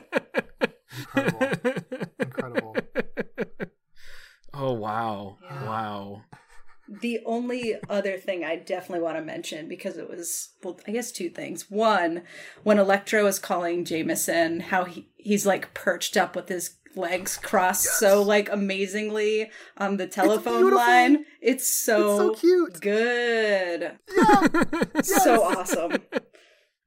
[1.16, 1.48] Incredible.
[2.20, 2.76] Incredible.
[4.54, 5.38] Oh wow.
[5.42, 5.66] Yeah.
[5.66, 6.24] Wow.
[7.02, 11.12] The only other thing I definitely want to mention because it was well, I guess
[11.14, 11.72] two things.
[11.72, 12.24] One,
[12.64, 17.98] when Electro is calling Jameson, how he, he's like perched up with his legs crossed
[18.00, 20.78] so like amazingly on the telephone beautiful.
[20.78, 21.26] line.
[21.42, 22.80] It's so, It's so cute.
[22.82, 23.98] good.
[24.16, 24.48] Yeah.
[25.04, 25.98] So awesome.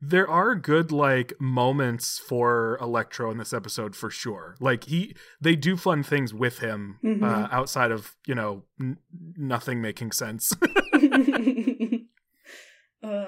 [0.06, 4.54] There are good like moments for Electro in this episode for sure.
[4.60, 7.48] Like he, they do fun things with him uh, Mhm.
[7.52, 8.98] outside of you know n-
[9.36, 10.52] nothing making sense.
[13.02, 13.26] uh,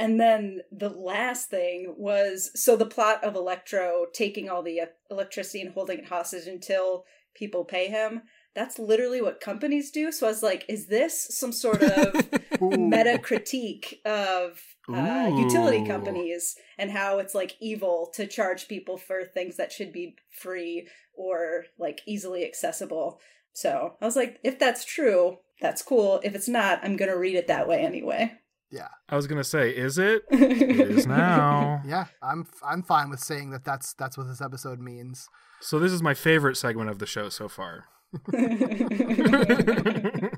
[0.00, 5.60] and then the last thing was so the plot of Electro taking all the electricity
[5.60, 8.22] and holding it hostage until people pay him.
[8.54, 10.10] That's literally what companies do.
[10.10, 12.14] So I was like, is this some sort of
[12.62, 19.26] meta critique of uh, utility companies and how it's like evil to charge people for
[19.26, 23.20] things that should be free or like easily accessible.
[23.52, 26.22] So I was like, if that's true, that's cool.
[26.24, 28.38] If it's not, I'm gonna read it that way anyway.
[28.70, 28.88] Yeah.
[29.08, 30.24] I was gonna say, is it?
[30.30, 31.82] It is now.
[31.86, 32.06] Yeah.
[32.22, 35.28] I'm I'm fine with saying that that's that's what this episode means.
[35.60, 37.84] So this is my favorite segment of the show so far.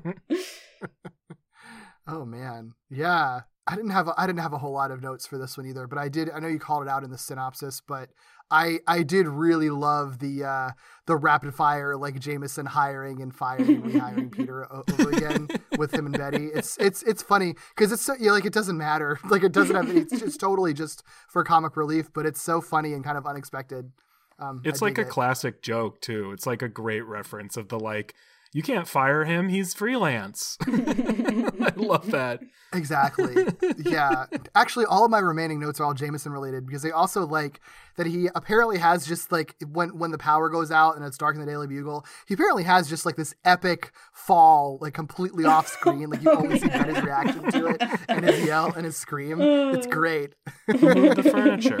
[2.05, 3.43] Oh man, yeah.
[3.65, 5.65] I didn't have a, I didn't have a whole lot of notes for this one
[5.65, 6.29] either, but I did.
[6.29, 8.09] I know you called it out in the synopsis, but
[8.51, 10.71] I I did really love the uh,
[11.07, 15.47] the rapid fire like Jameson hiring and firing and rehiring Peter over again
[15.77, 16.47] with him and Betty.
[16.47, 19.75] It's it's it's funny because it's so yeah, like it doesn't matter, like it doesn't
[19.75, 23.25] have it's just totally just for comic relief, but it's so funny and kind of
[23.25, 23.91] unexpected.
[24.39, 25.09] Um, It's I like a it.
[25.09, 26.31] classic joke too.
[26.33, 28.13] It's like a great reference of the like,
[28.53, 29.49] you can't fire him.
[29.49, 30.57] He's freelance.
[30.67, 32.41] I love that.
[32.71, 33.47] Exactly.
[33.77, 34.25] yeah.
[34.55, 37.59] Actually, all of my remaining notes are all Jameson related because they also like
[37.97, 41.35] that he apparently has just like when when the power goes out and it's dark
[41.35, 45.67] in the Daily Bugle, he apparently has just like this epic fall, like completely off
[45.67, 46.09] screen.
[46.09, 49.41] Like you only see Ben's reaction to it and his yell and his scream.
[49.41, 50.35] It's great.
[50.67, 51.79] Move the furniture.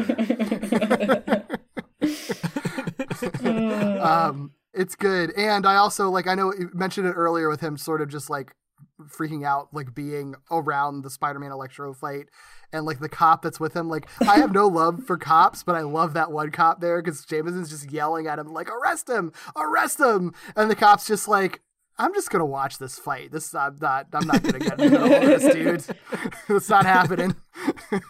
[4.01, 5.31] um, it's good.
[5.37, 8.29] And I also like I know you mentioned it earlier with him sort of just
[8.29, 8.53] like
[9.01, 12.27] freaking out, like being around the Spider-Man Electro fight,
[12.71, 13.89] and like the cop that's with him.
[13.89, 17.25] Like I have no love for cops, but I love that one cop there because
[17.25, 19.31] Jameson's just yelling at him like "Arrest him!
[19.55, 21.61] Arrest him!" And the cop's just like.
[21.99, 23.31] I'm just gonna watch this fight.
[23.31, 24.07] This I'm not.
[24.13, 25.97] I'm not gonna get in the middle of this, dude.
[26.49, 27.35] it's not happening.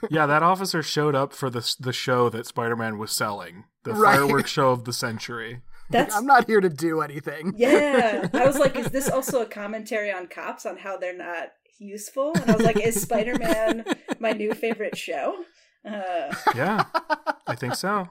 [0.10, 4.16] Yeah, that officer showed up for the the show that Spider-Man was selling, the Right.
[4.16, 5.62] fireworks show of the century.
[5.94, 7.54] That's I'm not here to do anything.
[7.58, 8.28] yeah.
[8.34, 12.34] I was like, is this also a commentary on cops on how they're not useful?
[12.36, 13.86] And I was like, is Spider Man
[14.20, 15.46] my new favorite show?
[15.86, 16.86] Uh, Yeah,
[17.48, 18.08] I think so.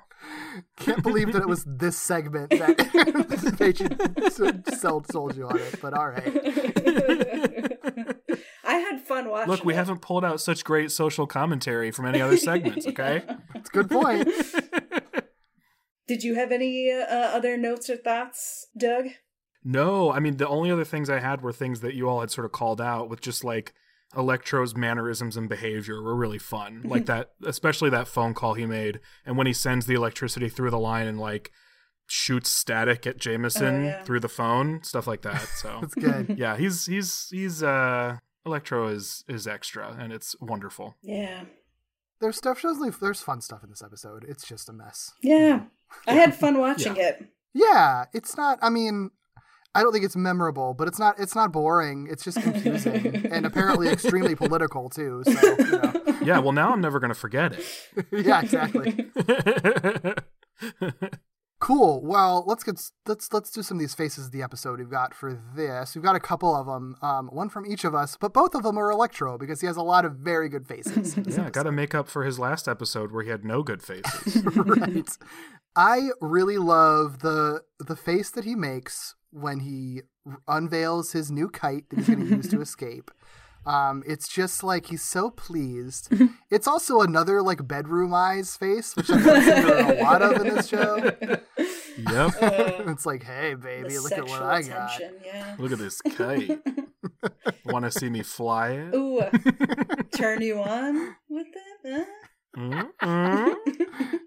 [0.77, 5.81] Can't believe that it was this segment that they should sold sold you on it.
[5.83, 6.23] But all right.
[8.64, 9.51] I had fun watching.
[9.51, 9.77] Look, we it.
[9.77, 12.87] haven't pulled out such great social commentary from any other segments.
[12.87, 13.23] Okay.
[13.57, 14.29] It's a good point.
[16.12, 19.07] Did you have any uh, other notes or thoughts, Doug?
[19.64, 22.31] No, I mean the only other things I had were things that you all had
[22.31, 23.72] sort of called out with just like
[24.14, 26.83] Electro's mannerisms and behavior were really fun.
[26.85, 30.68] Like that especially that phone call he made and when he sends the electricity through
[30.68, 31.51] the line and like
[32.07, 34.03] shoots static at Jameson Oh, yeah.
[34.03, 35.40] through the phone, stuff like that.
[35.57, 36.35] So It's good.
[36.38, 40.96] yeah, he's he's he's uh Electro is is extra and it's wonderful.
[41.03, 41.44] Yeah.
[42.20, 44.25] There's stuff shows there's fun stuff in this episode.
[44.29, 45.12] It's just a mess.
[45.22, 45.62] Yeah.
[46.07, 47.26] I had fun watching it.
[47.55, 48.59] Yeah, it's not.
[48.62, 49.11] I mean,
[49.74, 51.18] I don't think it's memorable, but it's not.
[51.18, 52.09] It's not boring.
[52.11, 55.22] It's just confusing and apparently extremely political too.
[55.24, 55.92] So you know.
[56.22, 58.07] Yeah, well now I'm never going to forget it.
[58.26, 59.07] yeah, exactly.
[61.62, 62.01] Cool.
[62.03, 65.14] Well, let's get let's let's do some of these faces of the episode we've got
[65.14, 65.94] for this.
[65.94, 68.64] We've got a couple of them, um, one from each of us, but both of
[68.64, 71.16] them are Electro because he has a lot of very good faces.
[71.25, 74.42] yeah, got to make up for his last episode where he had no good faces.
[74.57, 75.09] right.
[75.77, 81.48] I really love the the face that he makes when he r- unveils his new
[81.48, 83.12] kite that he's going to use to escape.
[83.64, 86.11] Um, it's just like he's so pleased.
[86.11, 86.27] Mm-hmm.
[86.51, 90.68] It's also another like bedroom eyes face, which I've seen a lot of in this
[90.68, 90.96] show.
[90.96, 91.14] yep.
[92.88, 95.01] it's like, hey, The baby, look at what I got.
[95.25, 95.57] yeah.
[95.59, 96.61] Look at this kite.
[97.64, 98.94] Want to see me fly it?
[98.94, 99.31] Ooh, uh,
[100.16, 101.46] turn you on with
[101.85, 102.07] that?
[102.57, 102.59] Uh?
[102.59, 103.55] Mm-mm.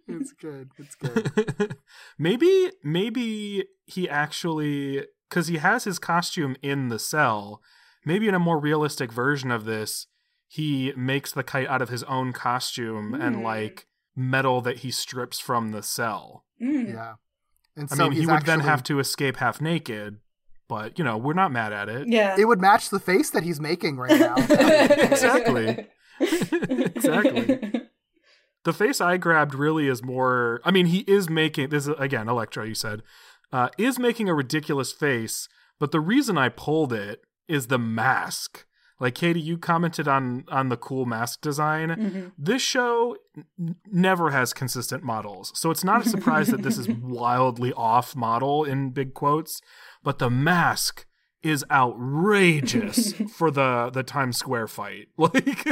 [0.08, 0.72] It's good.
[0.78, 1.76] It's good.
[2.18, 7.62] maybe, maybe he actually, because he has his costume in the cell.
[8.06, 10.08] Maybe in a more realistic version of this,
[10.48, 13.42] he makes the kite out of his own costume and Hmm.
[13.44, 16.46] like metal that he strips from the cell.
[16.62, 16.94] Mm.
[16.94, 17.14] Yeah.
[17.76, 20.20] And I so mean, he he's would then have to escape half naked,
[20.70, 22.08] but you know, we're not mad at it.
[22.08, 22.36] Yeah.
[22.38, 24.36] It would match the face that he's making right now.
[24.38, 25.88] exactly.
[26.20, 27.82] exactly.
[28.64, 30.62] The face I grabbed really is more.
[30.64, 32.64] I mean, he is making this is, again, Electro.
[32.64, 33.04] You said
[33.52, 35.48] uh, is making a ridiculous face,
[35.80, 38.66] but the reason I pulled it is the mask.
[39.00, 41.90] Like Katie, you commented on on the cool mask design.
[41.90, 42.32] Mhm.
[42.38, 43.18] This show
[43.60, 48.16] n- never has consistent models, so it's not a surprise that this is wildly off
[48.16, 49.62] model in big quotes.
[50.02, 51.06] But the mask
[51.44, 55.08] is outrageous for the the Times Square fight.
[55.18, 55.66] Like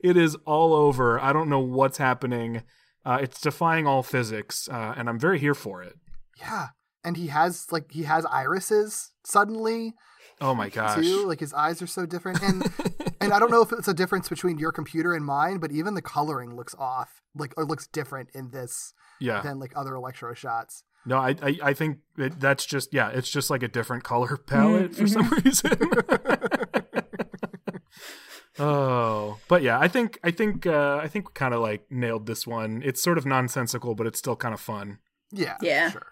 [0.00, 1.20] it is all over.
[1.20, 2.62] I don't know what's happening.
[3.04, 5.96] Uh, it's defying all physics, uh, and I'm very here for it.
[6.40, 6.68] yeah.
[7.06, 9.92] And he has like he has irises suddenly
[10.40, 11.04] Oh my gosh!
[11.04, 11.26] too.
[11.26, 12.42] Like his eyes are so different.
[12.42, 12.70] And
[13.20, 15.94] and I don't know if it's a difference between your computer and mine, but even
[15.94, 17.22] the coloring looks off.
[17.34, 20.84] Like or looks different in this yeah, than like other electro shots.
[21.04, 24.36] no, I I, I think it, that's just yeah, it's just like a different color
[24.36, 25.72] palette for some reason.
[28.58, 32.26] oh, but yeah, I think I think uh, I think we kind of like nailed
[32.26, 32.82] this one.
[32.84, 34.98] It's sort of nonsensical, but it's still kind of fun.
[35.32, 35.56] Yeah.
[35.60, 35.90] Yeah.
[35.90, 36.06] Sure.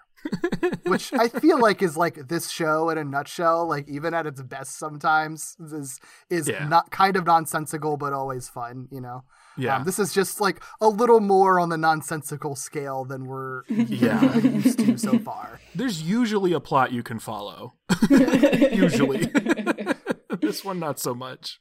[0.84, 3.66] Which I feel like is like this show in a nutshell.
[3.66, 5.98] Like even at its best, sometimes is
[6.30, 6.66] is Yeah.
[6.68, 8.88] not kind of nonsensical, but always fun.
[8.90, 9.24] You know.
[9.56, 13.62] Yeah, Um, this is just like a little more on the nonsensical scale than we're
[13.68, 14.22] Yeah.
[14.36, 15.60] used to so far.
[15.74, 17.74] there's usually a plot you can follow.
[18.10, 19.26] usually,
[20.40, 21.60] this one not so much.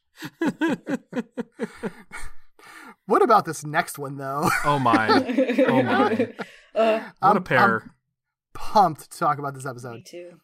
[3.05, 4.49] What about this next one though?
[4.63, 5.07] Oh my!
[5.67, 6.33] Oh my!
[6.73, 7.91] Uh, What a I'm- pair!
[8.53, 10.05] Pumped to talk about this me episode.
[10.05, 10.39] too.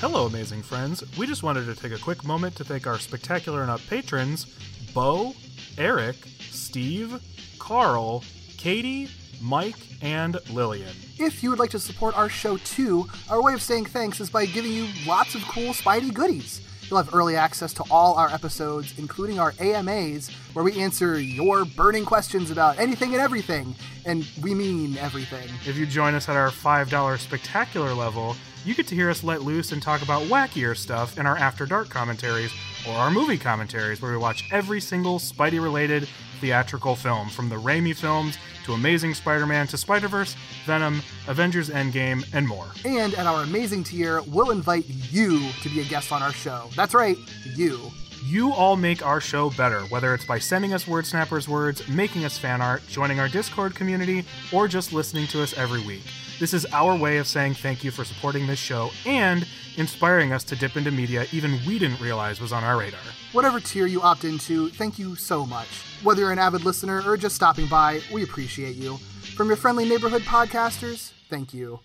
[0.00, 1.02] Hello, amazing friends.
[1.16, 4.46] We just wanted to take a quick moment to thank our spectacular and up patrons
[4.94, 5.34] Bo,
[5.76, 7.20] Eric, Steve,
[7.58, 8.22] Carl,
[8.56, 9.08] Katie,
[9.42, 10.94] Mike, and Lillian.
[11.18, 14.30] If you would like to support our show too, our way of saying thanks is
[14.30, 16.60] by giving you lots of cool Spidey goodies.
[16.88, 21.66] You'll have early access to all our episodes, including our AMAs, where we answer your
[21.66, 23.74] burning questions about anything and everything.
[24.06, 25.48] And we mean everything.
[25.66, 29.42] If you join us at our $5 spectacular level, you get to hear us let
[29.42, 32.52] loose and talk about wackier stuff in our After Dark commentaries
[32.86, 36.08] or our movie commentaries, where we watch every single Spidey related
[36.40, 41.70] theatrical film, from the Raimi films to Amazing Spider Man to Spider Verse, Venom, Avengers
[41.70, 42.66] Endgame, and more.
[42.84, 46.68] And at our amazing tier, we'll invite you to be a guest on our show.
[46.76, 47.16] That's right,
[47.54, 47.90] you.
[48.24, 52.24] You all make our show better, whether it's by sending us Word Snappers words, making
[52.24, 56.02] us fan art, joining our Discord community, or just listening to us every week.
[56.38, 59.46] This is our way of saying thank you for supporting this show and
[59.76, 63.00] inspiring us to dip into media even we didn't realize was on our radar.
[63.32, 65.68] Whatever tier you opt into, thank you so much.
[66.02, 68.98] Whether you're an avid listener or just stopping by, we appreciate you.
[69.36, 71.80] From your friendly neighborhood podcasters, thank you.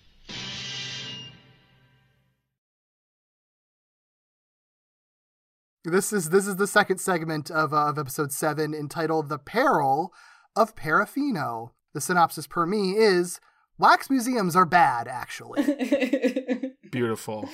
[5.84, 10.14] This is this is the second segment of, uh, of episode seven, entitled "The Peril
[10.56, 13.38] of Parafino." The synopsis per me is:
[13.76, 16.72] Wax museums are bad, actually.
[16.90, 17.50] Beautiful.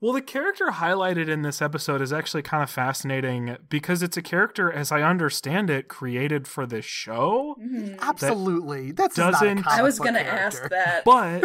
[0.00, 4.22] Well, the character highlighted in this episode is actually kind of fascinating because it's a
[4.22, 7.56] character, as I understand it, created for this show.
[8.00, 11.04] Absolutely, that's not a doesn't- comic I was gonna ask that.
[11.04, 11.44] But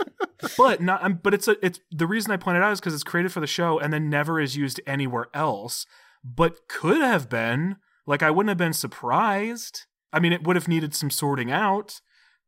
[0.56, 3.02] but not um, but it's a it's the reason I pointed out is because it's
[3.04, 5.86] created for the show and then never is used anywhere else.
[6.24, 7.76] But could have been.
[8.06, 9.86] Like I wouldn't have been surprised.
[10.12, 12.00] I mean, it would have needed some sorting out.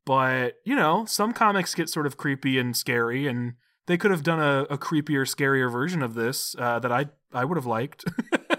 [0.04, 3.52] But, you know, some comics get sort of creepy and scary, and
[3.92, 7.44] they could have done a, a creepier, scarier version of this uh, that I I
[7.44, 8.06] would have liked.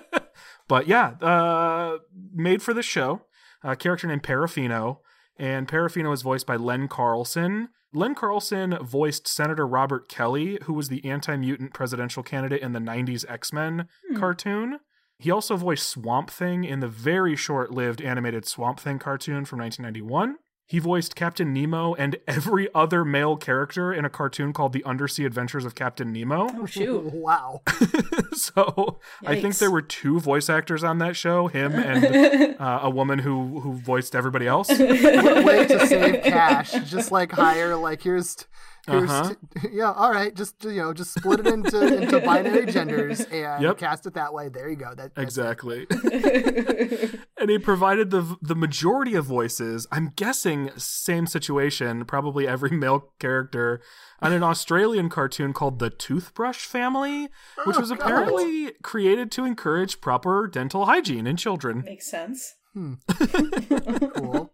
[0.68, 1.98] but yeah, uh,
[2.32, 3.22] made for this show.
[3.64, 5.00] A character named Parafino,
[5.36, 7.70] and Parafino is voiced by Len Carlson.
[7.94, 12.80] Len Carlson voiced Senator Robert Kelly, who was the anti mutant presidential candidate in the
[12.80, 14.82] 90s X Men cartoon.
[15.18, 19.60] He also voiced Swamp Thing in the very short lived animated Swamp Thing cartoon from
[19.60, 20.38] 1991.
[20.74, 25.24] He voiced Captain Nemo and every other male character in a cartoon called The Undersea
[25.24, 26.50] Adventures of Captain Nemo.
[26.52, 27.04] oh shoot.
[27.14, 27.62] Wow.
[28.34, 32.90] so I think there were two voice actors on that show, him and uh, a
[32.90, 34.68] woman who who voiced everybody else.
[34.68, 36.72] way to save cash.
[36.90, 38.48] Just like hire like here's here's
[38.86, 39.34] Uh-huh.
[39.62, 43.64] t- yeah, all right, just you know, just split it into into binary genders and
[43.64, 43.78] Yep.
[43.78, 44.50] cast it that way.
[44.50, 44.94] There you go.
[44.94, 45.88] That, that's Exactly.
[47.40, 49.88] and he provided the the majority of voices.
[49.92, 53.82] I'm guessing same situation, probably every male character
[54.22, 57.30] on an Australian cartoon called The Toothbrush Family,
[57.66, 58.00] which Oh, was God.
[58.02, 61.84] apparently created to encourage proper dental hygiene in children.
[61.86, 62.56] Makes sense.
[62.76, 64.52] cool.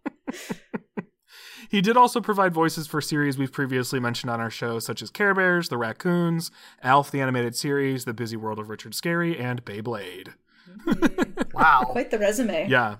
[1.70, 5.10] He did also provide voices for series we've previously mentioned on our show, such as
[5.10, 6.50] Care Bears, The Raccoons,
[6.82, 10.34] Alf the Animated Series, The Busy World of Richard Scarry, and Beyblade.
[11.52, 11.82] Wow.
[11.90, 12.68] Quite the resume.
[12.68, 12.96] Yeah.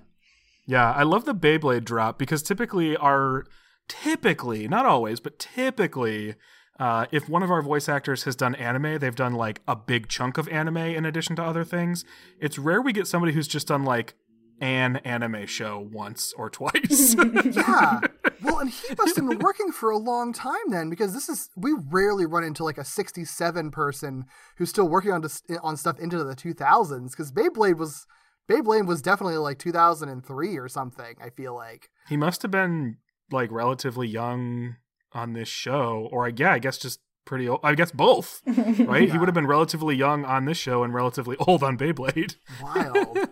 [0.67, 3.45] Yeah, I love the Beyblade drop because typically our
[3.87, 6.35] typically, not always, but typically
[6.79, 10.07] uh, if one of our voice actors has done anime, they've done like a big
[10.07, 12.05] chunk of anime in addition to other things.
[12.39, 14.13] It's rare we get somebody who's just done like
[14.61, 17.15] an anime show once or twice.
[17.43, 17.99] Yeah.
[18.43, 21.49] Well, and he must have been working for a long time then, because this is
[21.55, 24.25] we rarely run into like a 67 person
[24.57, 27.11] who's still working on this, on stuff into the 2000s.
[27.11, 28.07] Because Beyblade was
[28.49, 31.15] Beyblade was definitely like 2003 or something.
[31.23, 31.91] I feel like.
[32.09, 32.97] he must have been
[33.29, 34.77] like relatively young
[35.11, 37.59] on this show, or I yeah, I guess just pretty old.
[37.63, 39.09] I guess both, right?
[39.11, 42.37] He would have been relatively young on this show and relatively old on Beyblade.
[42.61, 43.29] Wild.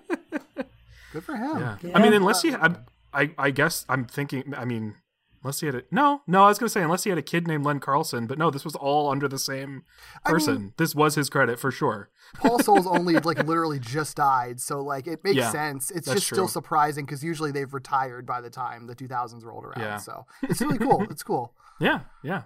[1.13, 1.59] Good for him.
[1.59, 1.77] Yeah.
[1.81, 2.53] Good I mean, unless he.
[2.53, 2.75] I,
[3.13, 4.53] I, I guess I'm thinking.
[4.55, 4.95] I mean,
[5.43, 6.43] unless he had a no, no.
[6.43, 8.63] I was gonna say unless he had a kid named Len Carlson, but no, this
[8.63, 9.83] was all under the same
[10.25, 10.73] I mean- person.
[10.77, 12.09] this was his credit for sure.
[12.35, 15.89] Paul Soles only like literally just died, so like it makes Yeah, sense.
[15.89, 19.65] It's that's just still surprising because usually they've retired by the time the 2000s rolled
[19.65, 19.79] around.
[19.81, 19.97] Yeah.
[19.97, 21.03] So it's really cool.
[21.09, 21.53] It's cool.
[21.81, 22.43] Yeah, yeah.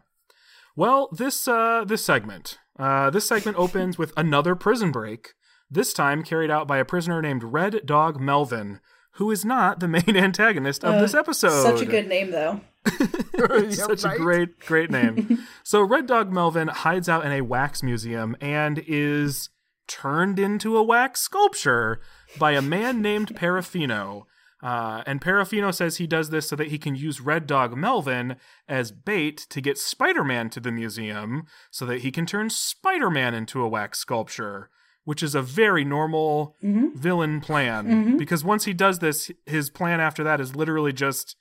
[0.76, 5.34] Well, this uh, this segment, uh, this segment opens with another prison break.
[5.70, 8.80] This time carried out by a prisoner named Red Dog Melvin,
[9.14, 11.64] who is not the main antagonist of this episode.
[11.64, 12.62] Such a good name, though.
[13.36, 15.40] Yeah, Such a great, great name.
[15.64, 19.50] so Red Dog Melvin hides out in a wax museum and is
[19.88, 22.00] turned into a wax sculpture
[22.38, 24.24] by a man named Parafino.
[24.62, 28.38] Uh, and Parafino says he does this so that he can use Red Dog Melvin
[28.68, 33.10] as bait to get Spider Man to the museum so that he can turn Spider
[33.10, 34.70] Man into a wax sculpture,
[35.06, 36.98] which is a very normal mm-hmm.
[36.98, 37.88] villain plan.
[37.88, 38.18] Mm-hmm.
[38.18, 41.36] Because once he does this, his plan after that is literally just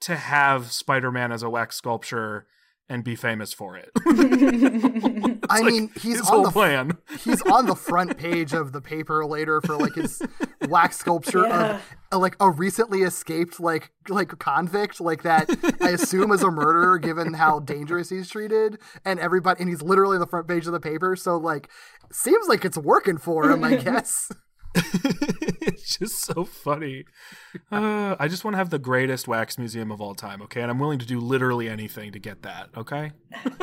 [0.00, 2.46] to have Spider Man as a wax sculpture
[2.88, 3.90] and be famous for it.
[5.48, 6.98] I mean, he's his on whole the plan.
[7.20, 10.22] he's on the front page of the paper later for like his
[10.68, 11.76] wax sculpture Yeah.
[11.76, 15.48] of uh, like a recently escaped like like convict like that
[15.80, 20.16] I assume is a murderer given how dangerous he's treated and everybody and he's literally
[20.16, 21.68] on the front page of the paper so like
[22.12, 24.30] seems like it's working for him I guess
[25.62, 27.04] it's just so funny.
[27.70, 30.62] Uh, I just want to have the greatest wax museum of all time, okay?
[30.62, 33.12] And I'm willing to do literally anything to get that, okay?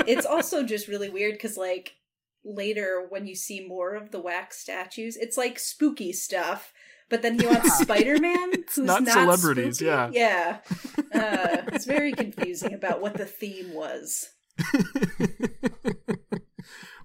[0.07, 1.95] it's also just really weird because like
[2.43, 6.73] later when you see more of the wax statues it's like spooky stuff
[7.09, 9.89] but then he wants spider-man who's not not, celebrities, spooky.
[9.89, 10.09] yeah.
[10.13, 10.57] yeah
[11.13, 14.29] uh, it's very confusing about what the theme was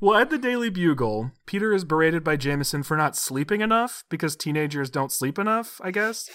[0.05, 4.37] Well, at the Daily Bugle, Peter is berated by Jameson for not sleeping enough because
[4.37, 6.29] teenagers don't sleep enough, I guess.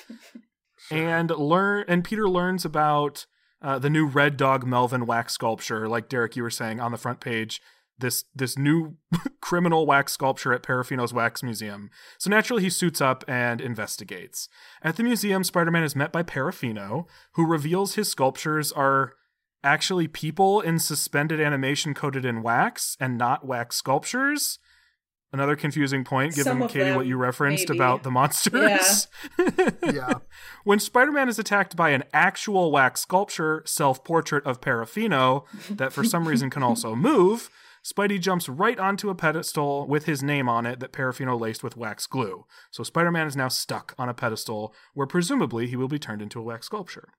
[0.91, 3.27] and learn and Peter learns about
[3.61, 6.97] uh, the new Red Dog Melvin wax sculpture, like Derek you were saying on the
[6.97, 7.61] front page.
[7.95, 8.97] This this new
[9.39, 11.91] criminal wax sculpture at Parafino's Wax Museum.
[12.17, 14.49] So naturally, he suits up and investigates.
[14.81, 19.13] At the museum, Spider-Man is met by Parafino, who reveals his sculptures are
[19.63, 24.59] actually people in suspended animation coated in wax and not wax sculptures.
[25.31, 27.77] Another confusing point, given Some of Katie what you referenced maybe.
[27.77, 29.07] about the monsters.
[29.83, 30.15] yeah
[30.63, 36.27] when Spider-Man is attacked by an actual wax sculpture self-portrait of Parafino that for some
[36.27, 37.49] reason can also move,
[37.83, 41.77] Spidey jumps right onto a pedestal with his name on it that Parafino laced with
[41.77, 42.45] wax glue.
[42.71, 46.39] So Spider-Man is now stuck on a pedestal where presumably he will be turned into
[46.39, 47.09] a wax sculpture.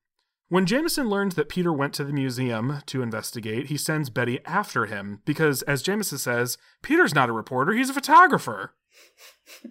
[0.51, 4.87] When Jameson learns that Peter went to the museum to investigate, he sends Betty after
[4.87, 8.75] him because, as Jameson says, Peter's not a reporter, he's a photographer.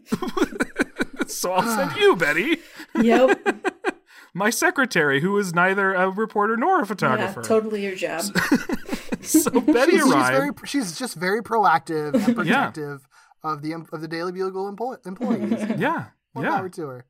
[1.27, 2.57] so I'll send you, Betty.
[3.01, 3.67] Yep.
[4.33, 7.41] My secretary, who is neither a reporter nor a photographer.
[7.41, 8.21] yeah totally your job.
[9.21, 13.01] So Betty she's, she's very she's just very proactive and protective
[13.43, 15.65] of the of the Daily Bugle employ- employees.
[15.77, 16.55] Yeah, More yeah.
[16.57, 17.05] power to her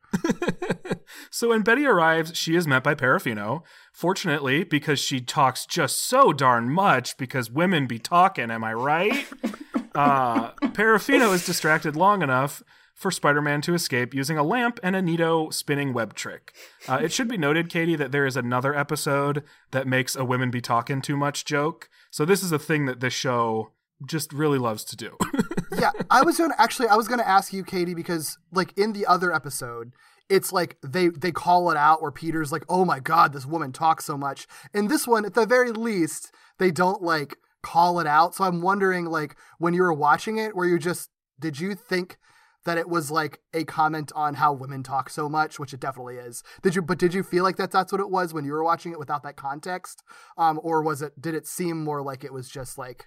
[1.30, 3.64] So when Betty arrives, she is met by Parafino.
[3.94, 9.28] Fortunately, because she talks just so darn much, because women be talking, am I right?
[9.96, 12.64] uh, Parafino is distracted long enough
[13.00, 16.54] for Spider-Man to escape using a lamp and a Nito spinning web trick.
[16.86, 20.52] Uh, it should be noted, Katie, that there is another episode that makes a women
[20.52, 21.90] be talking too much joke.
[22.12, 23.72] So this is a thing that this show
[24.06, 25.16] just really loves to do.
[25.78, 29.06] yeah, I was gonna actually I was gonna ask you, Katie, because like in the
[29.06, 29.94] other episode,
[30.30, 33.72] it's like they they call it out where Peter's like, "Oh my god, this woman
[33.72, 38.08] talks so much." In this one, at the very least, they don't like call it
[38.08, 38.36] out.
[38.36, 41.10] So I'm wondering, like, when you were watching it, were you just
[41.40, 42.18] did you think
[42.66, 46.18] that it was like a comment on how women talk so much, which it definitely
[46.18, 46.44] is.
[46.62, 46.82] Did you?
[46.82, 49.00] But did you feel like that that's what it was when you were watching it
[49.00, 50.04] without that context,
[50.38, 51.20] um, or was it?
[51.20, 53.06] Did it seem more like it was just like,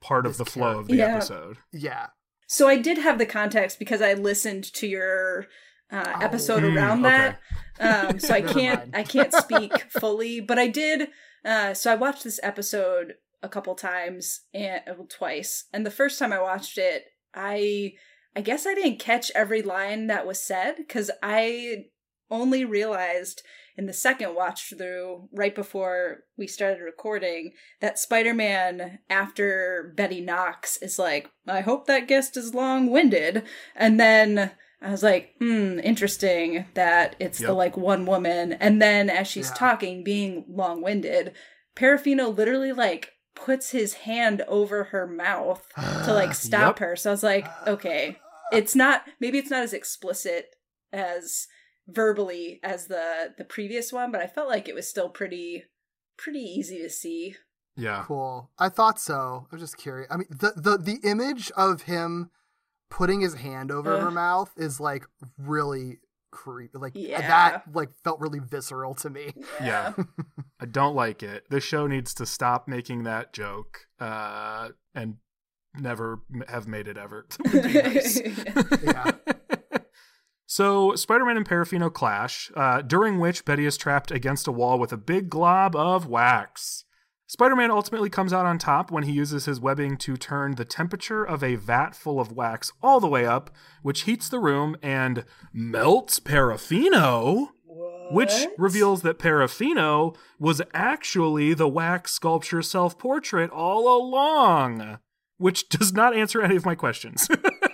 [0.00, 0.96] Part of This the flow of the.
[0.96, 1.16] Yeah.
[1.16, 1.58] episode.
[1.72, 2.08] yeah,
[2.46, 5.46] So I did have the context because I listened to your
[5.90, 7.40] uh, episode Mm, around that.
[7.80, 8.94] Um, so I can't.
[8.94, 11.08] I can't speak fully, but I did.
[11.44, 16.18] Uh, so I watched this episode a couple times and uh, twice, and the first
[16.18, 17.92] time I watched it, I
[18.36, 21.86] I guess I didn't catch every line that was said because I
[22.30, 23.42] only realized
[23.76, 30.76] in the second watch through right before we started recording that Spider-Man after Betty knocks
[30.82, 33.44] is like, I hope that guest is long-winded.
[33.74, 34.50] And then
[34.80, 38.52] I was like, hmm, interesting that it's the like one woman.
[38.52, 39.54] And then as she's Yeah.
[39.54, 41.32] talking, being long-winded,
[41.76, 45.66] Parafino literally like puts his hand over her mouth
[46.04, 46.78] to like stop Yep.
[46.80, 46.96] her.
[46.96, 48.18] So I was like, okay,
[48.52, 50.54] it's not maybe it's not as explicit
[50.92, 51.46] as
[51.88, 55.64] verbally as the the previous one, but I felt like it was still pretty
[56.16, 57.36] pretty easy to see.
[57.76, 58.02] Yeah.
[58.06, 58.50] Cool.
[58.58, 59.46] I thought so.
[59.50, 60.08] I was just curious.
[60.10, 62.30] I mean, the the the image of him
[62.90, 65.06] putting his hand over her mouth is like
[65.38, 65.98] really
[66.30, 66.76] creepy.
[66.78, 67.26] Like Yeah.
[67.26, 69.32] that like felt really visceral to me.
[69.62, 69.92] Yeah.
[70.60, 71.44] I don't like it.
[71.50, 75.16] This show needs to stop making that joke uh, and
[75.74, 77.26] never m- have made it ever.
[77.52, 78.20] Be nice.
[78.82, 79.10] Yeah.
[80.50, 84.94] So Spider-Man and Parafino clash, uh, during which Betty is trapped against a wall with
[84.94, 86.84] a big glob of wax.
[87.30, 91.22] Spider-Man ultimately comes out on top when he uses his webbing to turn the temperature
[91.22, 93.50] of a vat full of wax all the way up,
[93.82, 97.48] which heats the room and melts Parafino.
[98.10, 104.98] which reveals that Parafino was actually the wax sculpture self portrait all along,
[105.36, 107.28] which does not answer any of my questions.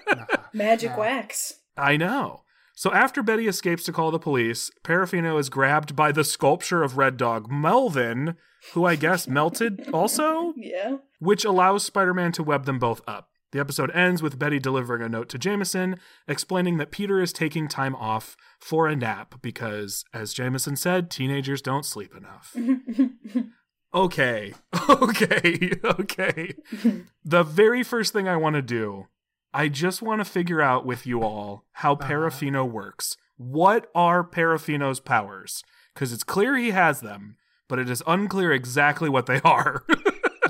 [0.53, 1.61] Magic wax.
[1.77, 2.43] I know.
[2.75, 6.99] So after Betty escapes to call the police, Parafino is grabbed by the sculpture of
[6.99, 8.37] Red Dog Melvin,
[8.72, 10.97] who I guess melted also, Yeah.
[11.20, 13.29] which allows Spider Man to web them both up.
[13.53, 15.97] The episode ends with Betty delivering a note to Jameson
[16.27, 21.62] explaining that Peter is taking time off for a nap because, as Jameson said, teenagers
[21.62, 22.57] don't sleep enough.
[23.95, 24.53] okay,
[24.89, 26.55] okay, okay.
[27.25, 29.07] the very first thing I want to do,
[29.57, 32.11] I just want to figure out with you all how uh-huh.
[32.11, 33.17] Parafino works.
[33.37, 35.63] What are Parafino's powers?
[35.95, 37.37] Because it's clear he has them,
[37.69, 39.85] but it is unclear exactly what they are.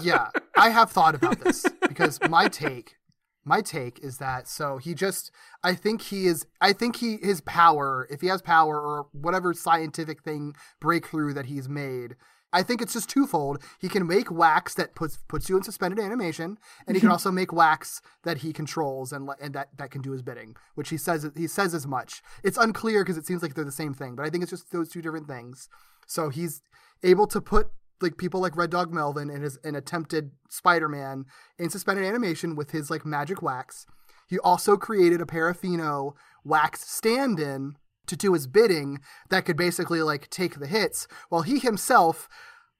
[0.01, 2.97] yeah, I have thought about this because my take,
[3.45, 5.31] my take is that so he just,
[5.63, 9.53] I think he is, I think he his power, if he has power or whatever
[9.53, 12.17] scientific thing breakthrough that he's made.
[12.55, 13.61] I think it's just twofold.
[13.81, 17.31] He can make wax that puts puts you in suspended animation, and he can also
[17.33, 20.97] make wax that he controls and and that, that can do his bidding, which he
[20.97, 22.23] says he says as much.
[22.45, 24.71] It's unclear because it seems like they're the same thing, but I think it's just
[24.71, 25.69] those two different things.
[26.07, 26.63] So he's
[27.03, 31.25] able to put like people like Red Dog Melvin and his an attempted Spider-Man
[31.59, 33.87] in suspended animation with his like magic wax.
[34.29, 37.77] He also created a Parafino wax stand-in
[38.07, 39.01] to do his bidding
[39.31, 42.29] that could basically like take the hits while he himself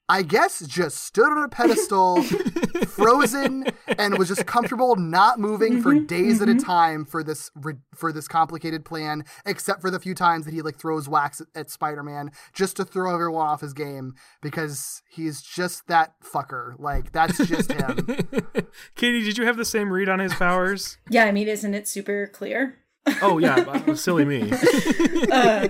[0.07, 2.21] I guess just stood on a pedestal,
[2.87, 3.65] frozen,
[3.97, 6.05] and was just comfortable not moving for mm-hmm.
[6.05, 6.63] days at a mm-hmm.
[6.63, 7.49] time for this
[7.95, 9.23] for this complicated plan.
[9.47, 12.85] Except for the few times that he like throws wax at, at Spider-Man just to
[12.85, 14.13] throw everyone off his game
[14.43, 16.79] because he's just that fucker.
[16.79, 18.05] Like that's just him.
[18.95, 20.99] Katie, did you have the same read on his powers?
[21.09, 22.77] Yeah, I mean, isn't it super clear?
[23.21, 24.51] Oh yeah, silly me.
[25.31, 25.67] uh,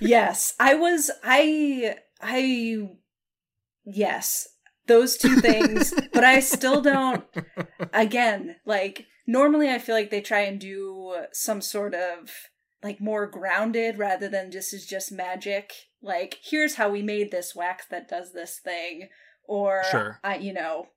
[0.00, 1.10] yes, I was.
[1.22, 1.96] I.
[2.20, 2.88] I.
[3.84, 4.48] Yes,
[4.86, 7.24] those two things, but I still don't.
[7.92, 12.30] Again, like normally, I feel like they try and do some sort of
[12.82, 15.72] like more grounded rather than just is just magic.
[16.02, 19.08] Like here's how we made this wax that does this thing,
[19.44, 20.20] or Sure.
[20.22, 20.88] I, you know,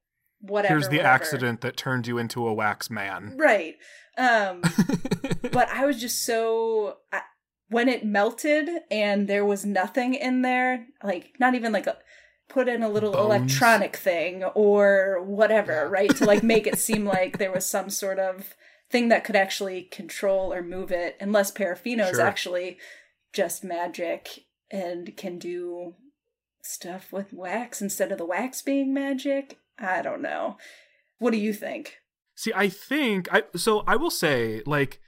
[0.41, 0.73] whatever.
[0.73, 1.13] Here's the whatever.
[1.13, 3.35] accident that turned you into a wax man.
[3.37, 3.75] Right.
[4.17, 4.61] Um
[5.51, 7.21] but I was just so I,
[7.69, 11.97] when it melted and there was nothing in there, like not even like a
[12.47, 13.25] put in a little Bones.
[13.25, 16.13] electronic thing or whatever, right?
[16.15, 18.55] To like make it seem like there was some sort of
[18.89, 22.21] thing that could actually control or move it, unless Parafino is Sure.
[22.21, 22.79] actually
[23.33, 25.93] just magic and can do
[26.63, 29.59] stuff with wax instead of the wax being magic.
[29.79, 30.57] I don't know.
[31.19, 31.97] What do you think?
[32.35, 34.99] See, I think I so I will say like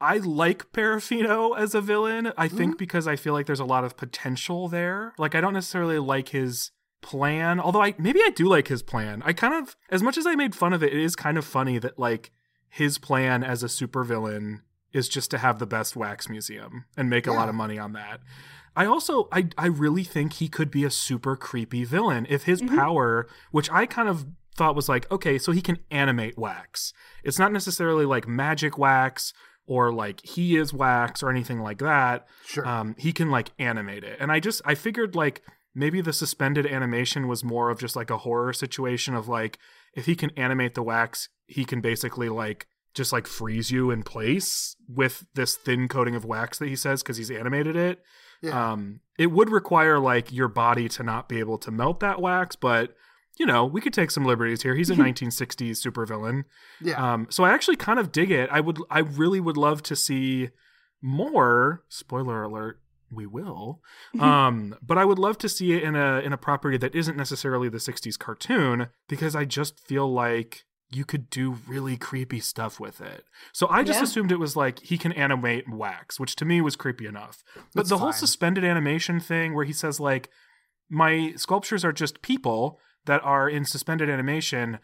[0.00, 2.32] I like Parafino as a villain.
[2.36, 2.78] I think mm-hmm.
[2.78, 5.12] because I feel like there's a lot of potential there.
[5.18, 6.72] Like I don't necessarily like his
[7.02, 9.22] plan, although I maybe I do like his plan.
[9.24, 11.44] I kind of as much as I made fun of it, it is kind of
[11.44, 12.32] funny that like
[12.68, 14.60] his plan as a supervillain
[14.92, 17.92] is just to have the best wax museum and make a lot of money on
[17.92, 18.20] that.
[18.76, 22.62] I also I I really think he could be a super creepy villain if his
[22.62, 26.92] power, which I kind of thought was like, okay, so he can animate wax.
[27.24, 29.32] It's not necessarily like magic wax
[29.66, 32.26] or like he is wax or anything like that.
[32.44, 32.66] Sure.
[32.66, 34.18] Um, he can like animate it.
[34.20, 35.42] And I just I figured like
[35.74, 39.58] maybe the suspended animation was more of just like a horror situation of like
[39.94, 44.02] if he can animate the wax, he can basically like just like freeze you in
[44.02, 48.02] place with this thin coating of wax that he says because he's animated it.
[48.42, 48.72] Yeah.
[48.72, 52.56] Um, it would require like your body to not be able to melt that wax,
[52.56, 52.94] but
[53.38, 54.74] you know, we could take some liberties here.
[54.74, 56.44] He's a 1960s supervillain.
[56.80, 57.12] yeah.
[57.12, 58.48] Um, so I actually kind of dig it.
[58.52, 60.50] I would, I really would love to see
[61.02, 61.84] more.
[61.88, 62.80] Spoiler alert:
[63.10, 63.80] we will.
[64.20, 67.16] Um, but I would love to see it in a in a property that isn't
[67.16, 72.80] necessarily the '60s cartoon because I just feel like you could do really creepy stuff
[72.80, 73.24] with it.
[73.52, 74.04] So I just Yeah.
[74.04, 77.44] assumed it was like he can animate wax, which to me was creepy enough.
[77.54, 80.28] But That's the whole suspended animation thing where he says like
[80.88, 84.80] my sculptures are just people that are in suspended animation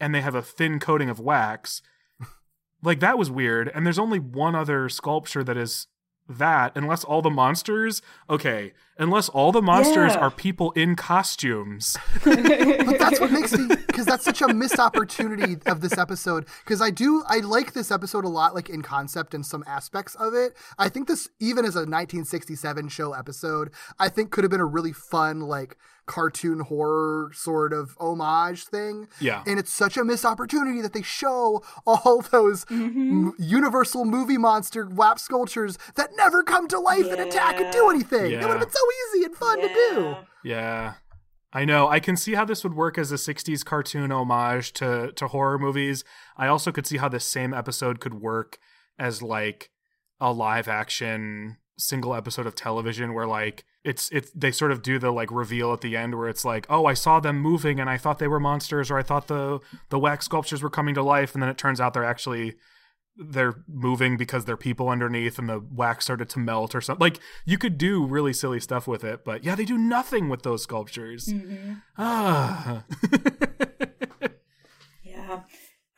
[0.00, 1.80] and they have a thin coating of wax.
[2.82, 3.68] like that was weird.
[3.72, 5.86] And there's only one other sculpture that is
[6.28, 8.00] that, unless all the monsters.
[8.30, 10.20] Okay, unless all the monsters Yeah.
[10.20, 11.96] are people in costumes.
[12.24, 16.80] but that's what makes me because that's such a missed opportunity of this episode because
[16.82, 20.34] i do i like this episode a lot like in concept and some aspects of
[20.34, 24.60] it i think this even as a 1967 show episode i think could have been
[24.60, 29.08] a really fun like cartoon horror sort of homage thing.
[29.20, 29.42] Yeah.
[29.46, 33.28] And it's such a missed opportunity that they show all those Mm-hmm.
[33.28, 37.84] m- universal movie monster WAP sculptures that never come to life and attack and do
[37.84, 37.90] Yeah.
[37.90, 38.32] anything.
[38.32, 40.16] It would have been so easy and fun to do.
[40.44, 40.94] Yeah.
[41.52, 41.88] I know.
[41.88, 45.58] I can see how this would work as a 60s cartoon homage to to horror
[45.58, 46.02] movies.
[46.36, 48.58] I also could see how this same episode could work
[48.98, 49.70] as like
[50.20, 54.98] a live action single episode of television where like it's it's they sort of do
[54.98, 57.90] the like reveal at the end where it's like, "Oh, I saw them moving and
[57.90, 59.60] I thought they were monsters or I thought the
[59.90, 62.54] the wax sculptures were coming to life and then it turns out they're actually
[63.16, 67.00] they're moving because they're people underneath and the wax started to melt or something.
[67.00, 70.42] Like you could do really silly stuff with it, but yeah, they do nothing with
[70.42, 71.28] those sculptures.
[71.28, 71.74] Mm-hmm.
[71.98, 72.84] Ah.
[75.02, 75.42] Yeah.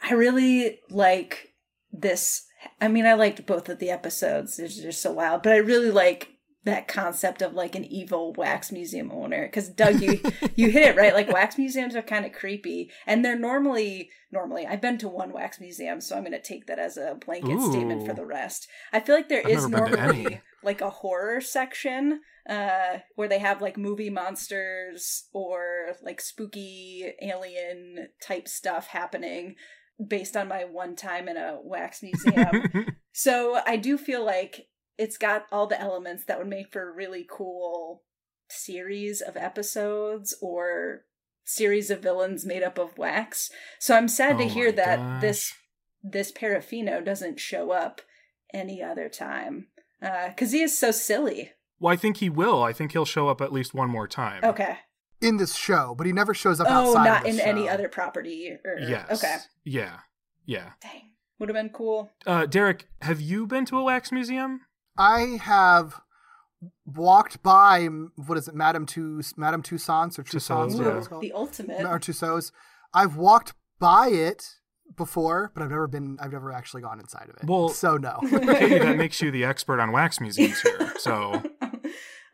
[0.03, 1.55] I really like
[1.91, 2.45] this.
[2.81, 4.57] I mean, I liked both of the episodes.
[4.57, 8.73] They're just so wild, but I really like that concept of like an evil wax
[8.73, 9.47] museum owner.
[9.47, 10.21] Because Doug, you
[10.57, 11.14] you hit it right.
[11.14, 14.67] Like wax museums are kind of creepy, and they're normally normally.
[14.67, 17.61] I've been to one wax museum, so I'm going to take that as a blanket
[17.62, 18.69] statement for the rest.
[18.93, 22.99] I feel like there I've is never been to normally like a horror section uh
[23.17, 29.57] where they have like movie monsters or like spooky alien type stuff happening
[30.05, 34.68] based on my one time in a wax museum so i do feel like
[34.99, 38.03] it's got all the elements that would make for a really cool
[38.49, 41.05] series of episodes or
[41.44, 45.20] series of villains made up of wax so i'm sad to Oh hear that gosh.
[45.20, 45.53] this
[46.03, 48.01] this parafino doesn't show up
[48.53, 49.68] any other time
[50.03, 52.62] uh, because he is so silly well, I think he will.
[52.62, 54.42] I think he'll show up at least one more time.
[54.42, 54.78] Okay.
[55.21, 57.43] In this show, but he never shows up Oh, outside not of the in show.
[57.45, 58.57] any other property.
[58.64, 59.11] Or, Yes.
[59.25, 59.37] Okay.
[59.64, 59.99] Yeah.
[60.45, 60.71] Yeah.
[60.83, 61.11] Dang.
[61.39, 62.11] Would have been cool.
[62.27, 64.61] Uh, Derek, have you been to a wax museum?
[64.99, 66.01] I have
[66.85, 67.87] walked by
[68.17, 70.99] what is it, Madame Tus Madame Tussauds or Tussauds, Tussauds, whatever yeah.
[70.99, 71.23] it's called.
[71.23, 71.81] The ultimate.
[71.85, 72.53] or Tussauds.
[72.95, 74.45] I've walked by it
[74.97, 76.17] before, but I've never been.
[76.21, 77.45] I've never actually gone inside of it.
[77.45, 78.19] Well- so no.
[78.23, 80.93] Katie, that makes you the expert on wax museums here.
[80.99, 81.43] So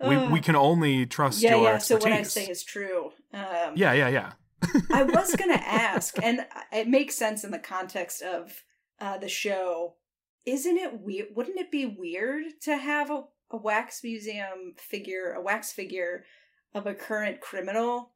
[0.08, 1.78] we, we can only trust yeah, your yeah.
[1.78, 3.12] So what I say is true.
[3.32, 4.32] Um, yeah, yeah, yeah.
[4.92, 8.62] I was gonna ask, and it makes sense in the context of
[9.00, 9.94] uh, the show.
[10.44, 11.28] Isn't it weird?
[11.34, 16.24] Wouldn't it be weird to have a, a wax museum figure, a wax figure
[16.74, 18.12] of a current criminal?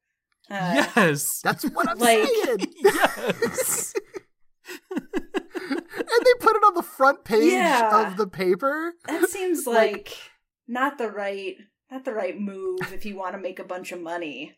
[0.51, 1.41] Uh, yes.
[1.43, 2.73] That's what I'm Like- saying.
[2.83, 3.95] yes.
[4.91, 8.07] and they put it on the front page Yeah.
[8.09, 8.95] of the paper.
[9.07, 10.17] That seems Like- like
[10.69, 11.57] not the right
[11.91, 14.55] not the right move if you want to make a bunch of money.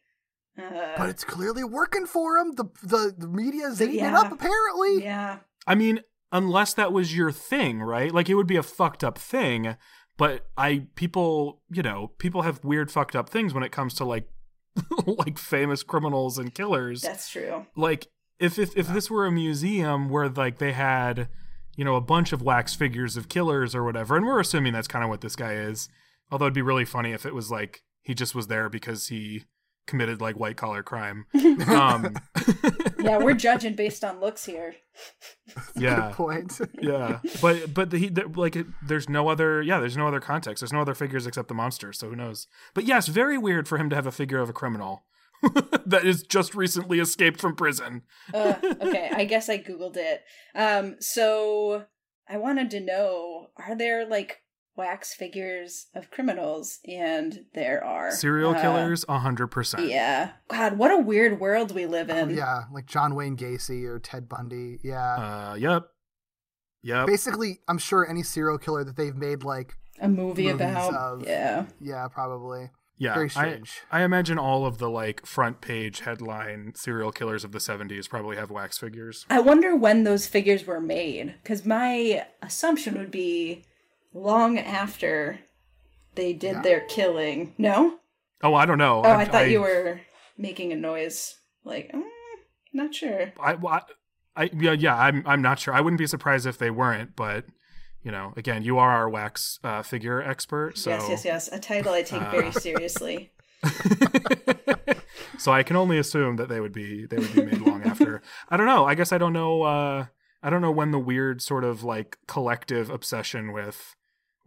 [0.59, 2.55] Uh, But it's clearly working for him.
[2.57, 5.03] The the, the media's eating it up apparently.
[5.05, 6.01] yeah, I mean,
[6.33, 8.12] unless that was your thing, right?
[8.12, 9.76] Like it would be a fucked up thing,
[10.16, 14.05] but I people, you know, people have weird fucked up things when it comes to
[14.05, 14.29] like
[15.07, 17.03] like famous criminals and killers.
[17.03, 17.66] that's true.
[17.76, 18.09] like
[18.39, 21.29] if if if this were a museum where like they had
[21.76, 24.87] you know a bunch of wax figures of killers or whatever and we're assuming that's
[24.89, 25.89] kind of what this guy is
[26.31, 29.45] although it'd be really funny if it was like he just was there because he
[29.87, 31.24] committed like white collar crime
[31.68, 32.14] um
[33.01, 34.74] Yeah, we're judging based on looks here.
[35.76, 36.61] yeah Good point.
[36.83, 40.20] yeah but but the, he the, like it, there's no other yeah there's no other
[40.20, 43.66] context there's no other figures except the monster so who knows but yes very weird
[43.68, 45.05] for him to have a figure of a criminal
[45.87, 48.03] that is just recently escaped from prison
[48.35, 50.24] Uh, okay, I guess I googled it.
[50.55, 51.85] Um, so
[52.29, 54.43] I wanted to know: Are there like
[54.79, 56.79] wax figures of criminals?
[56.89, 60.31] And there are serial Uh, killers 100% Yeah.
[60.49, 62.31] God, what a weird world we live Oh, in.
[62.31, 64.79] yeah, like John Wayne Gacy or Ted Bundy.
[64.83, 65.51] Yeah.
[65.51, 65.89] Uh, yep.
[66.83, 67.07] Yep.
[67.09, 70.95] Basically, I'm sure any serial killer that they've made like A movie about.
[70.95, 71.66] of- Yeah.
[71.81, 72.70] yeah, probably.
[72.97, 73.14] yeah.
[73.14, 73.83] Very I, strange.
[73.91, 78.37] I imagine all of the like front page headline serial killers of the 70s probably
[78.37, 79.26] have wax figures.
[79.29, 83.64] I wonder when those figures were made, because my assumption would be
[84.13, 85.41] long after
[86.15, 86.63] they did Yeah.
[86.63, 87.55] their killing.
[87.59, 87.99] No?
[88.43, 89.03] Oh, I don't know.
[89.05, 90.01] Oh, I, thought you were
[90.37, 91.37] making a noise.
[91.65, 92.03] Like, mm,
[92.73, 93.33] not sure.
[93.41, 93.81] I, I,
[94.37, 94.97] I, yeah, yeah.
[94.97, 95.75] I'm, I'm not sure.
[95.75, 97.47] I wouldn't be surprised if they weren't, but
[98.03, 101.49] you know, again, you are our wax uh, figure expert, so Yes, yes, yes.
[101.53, 103.33] A title I take very seriously.
[105.39, 108.23] so I can only assume that they would be they would be made long after.
[108.49, 108.85] I don't know.
[108.87, 109.63] I guess I don't know.
[109.63, 110.07] Uh,
[110.43, 113.97] I don't know when the weird sort of like collective obsession with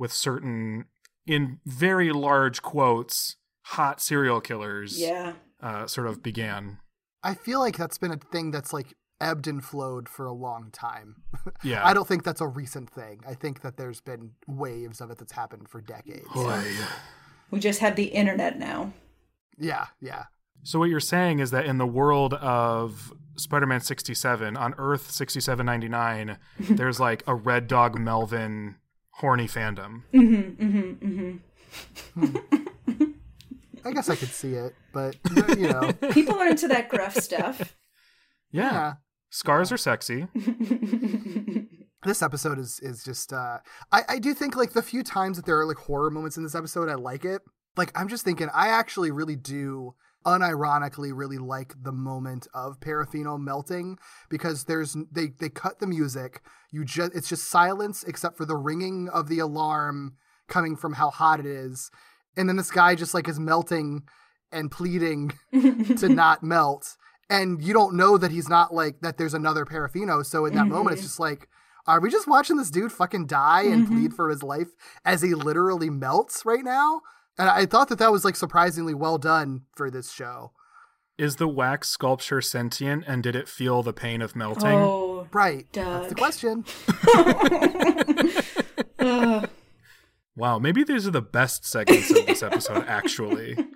[0.01, 0.85] with certain
[1.27, 3.35] in very large quotes
[3.65, 5.33] hot serial killers Yeah.
[5.61, 6.79] uh, sort of began.
[7.23, 10.71] I feel like that's been a thing that's like ebbed and flowed for a long
[10.71, 11.17] time.
[11.63, 11.85] Yeah.
[11.85, 13.21] I don't think that's a recent thing.
[13.27, 16.27] I think that there's been waves of it that's happened for decades.
[16.33, 16.63] Boy.
[17.51, 18.93] We just have the internet now.
[19.59, 20.23] Yeah, yeah.
[20.63, 26.37] So what you're saying is that in the world of Spider-Man 67 on Earth 6799,
[26.77, 28.75] there's like a Red Dog Melvin
[29.21, 30.01] horny fandom.
[30.13, 31.37] Mm-hmm, mm-hmm,
[32.19, 33.05] mm-hmm.
[33.85, 35.15] I guess I could see it, but
[35.57, 37.77] you know, People are into that gruff stuff.
[38.53, 38.73] Yeah.
[38.73, 38.93] yeah.
[39.29, 40.27] Scars are sexy.
[42.03, 43.59] This episode is is just uh
[43.89, 46.43] I, I do think like the few times that there are like horror moments in
[46.43, 47.41] this episode, I like it.
[47.77, 49.95] Like I'm just thinking I actually really do
[50.25, 53.97] unironically really like the moment of Parafino melting
[54.29, 56.41] because there's they they cut the music.
[56.71, 60.15] You just it's just silence except for the ringing of the alarm
[60.47, 61.91] coming from how hot it is.
[62.37, 64.03] And then this guy just like is melting
[64.51, 66.97] and pleading to not melt.
[67.29, 70.67] And you don't know that he's not like that there's another Parafino so in that
[70.67, 71.07] moment it's mm-hmm.
[71.07, 71.47] just like
[71.87, 73.95] are we just watching this dude fucking die and mm-hmm.
[73.95, 74.67] plead for his life
[75.05, 77.01] as he literally melts right now
[77.37, 80.51] and i thought that that was like surprisingly well done for this show
[81.17, 84.67] Is the wax sculpture sentient and did it feel the pain of melting?
[84.67, 86.65] Oh, right that's the question
[88.99, 89.49] ugh.
[90.37, 93.57] Wow, maybe these are the best segments of this episode actually.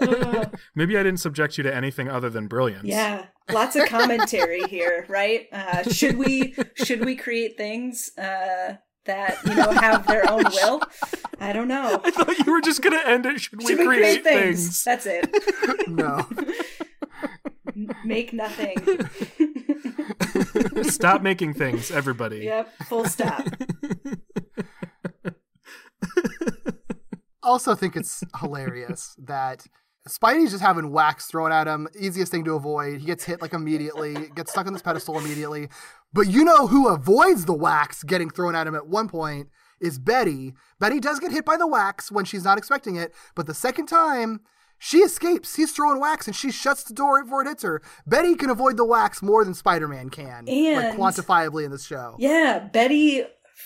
[0.74, 2.84] maybe I didn't subject you to anything other than brilliance.
[2.84, 5.46] yeah, lots of commentary here, right?
[5.52, 8.74] Uh, should we should we create things uh,
[9.04, 10.80] that you know have their own will?
[11.40, 12.00] I don't know.
[12.04, 14.82] I thought you were just going to end it should, Should we create, things?
[14.84, 15.28] That's it.
[15.88, 16.26] no
[18.04, 18.76] Make nothing.
[20.82, 22.38] Stop making things, everybody.
[22.38, 22.72] Yep.
[22.88, 23.46] Full stop.
[27.42, 29.66] also think it's hilarious that
[30.08, 33.00] Spidey's just having wax thrown at him, easiest thing to avoid.
[33.00, 35.68] He gets hit like immediately, gets stuck on this pedestal immediately.
[36.12, 39.48] But you know who avoids the wax getting thrown at him at one point
[39.80, 40.54] is Betty.
[40.78, 43.86] Betty does get hit by the wax when she's not expecting it, but the second
[43.86, 44.40] time
[44.78, 45.54] she escapes.
[45.54, 47.80] He's throwing wax and she shuts the door right before it hits her.
[48.04, 52.16] Betty can avoid the wax more than Spider-Man can, like quantifiably in this show.
[52.18, 53.22] Yeah, Betty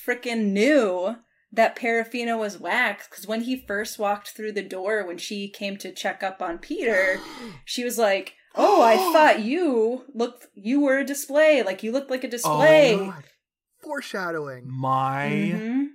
[0.06, 1.16] freaking knew
[1.56, 5.76] that Parafino was wax because when he first walked through the door, when she came
[5.78, 7.18] to check up on Peter,
[7.64, 11.62] she was like, "Oh, I thought you looked, you were a display.
[11.62, 13.14] Like you looked like a display." Oh,
[13.82, 14.64] Foreshadowing.
[14.68, 15.86] My Mhm.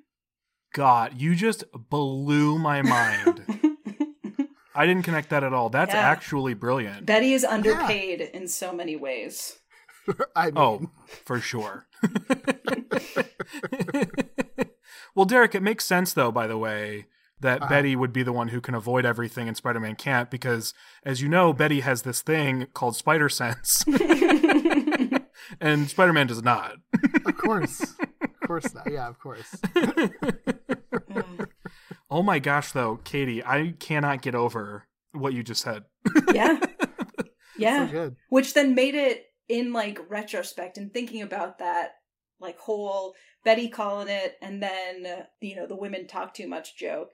[0.73, 3.43] God, you just blew my mind.
[4.75, 5.69] I didn't connect that at all.
[5.69, 5.99] That's Yeah.
[5.99, 7.05] actually brilliant.
[7.05, 9.57] Betty is underpaid in so many ways.
[10.35, 11.87] I oh, mean, Oh, for sure.
[15.15, 17.07] well, Derek, it makes sense though, by the way,
[17.39, 17.69] that uh-huh.
[17.69, 20.73] Betty would be the one who can avoid everything and Spider-Man can't because
[21.03, 23.83] as you know, Betty has this thing called spider sense.
[25.59, 26.75] and Spider-Man does not.
[27.25, 27.81] of course.
[28.21, 28.91] Of course not.
[28.91, 29.55] Yeah, of course.
[32.11, 35.85] Oh my gosh though, Katie, I cannot get over what you just said.
[36.33, 36.59] Yeah.
[37.57, 37.87] Yeah.
[37.87, 38.15] So good.
[38.29, 41.95] Which then made it in like retrospect and thinking about that
[42.39, 46.77] like whole Betty calling it and then uh, you know the women talk too much
[46.77, 47.11] joke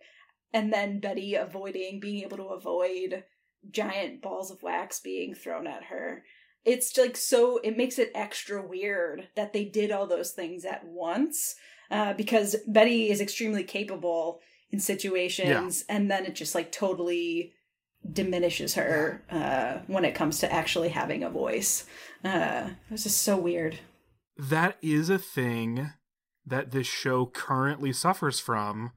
[0.54, 3.24] and then Betty avoiding being able to avoid
[3.70, 6.24] giant balls of wax being thrown at her.
[6.66, 10.86] It's like so it makes it extra weird that they did all those things at
[10.86, 11.56] once
[11.92, 17.54] uh, because Betty is extremely capable in situations and then it just like totally
[18.12, 21.86] diminishes her uh, when it comes to actually having a voice.
[22.24, 23.80] Uh, it was just so weird.
[24.38, 25.91] that is a thing
[26.45, 28.91] that this show currently suffers from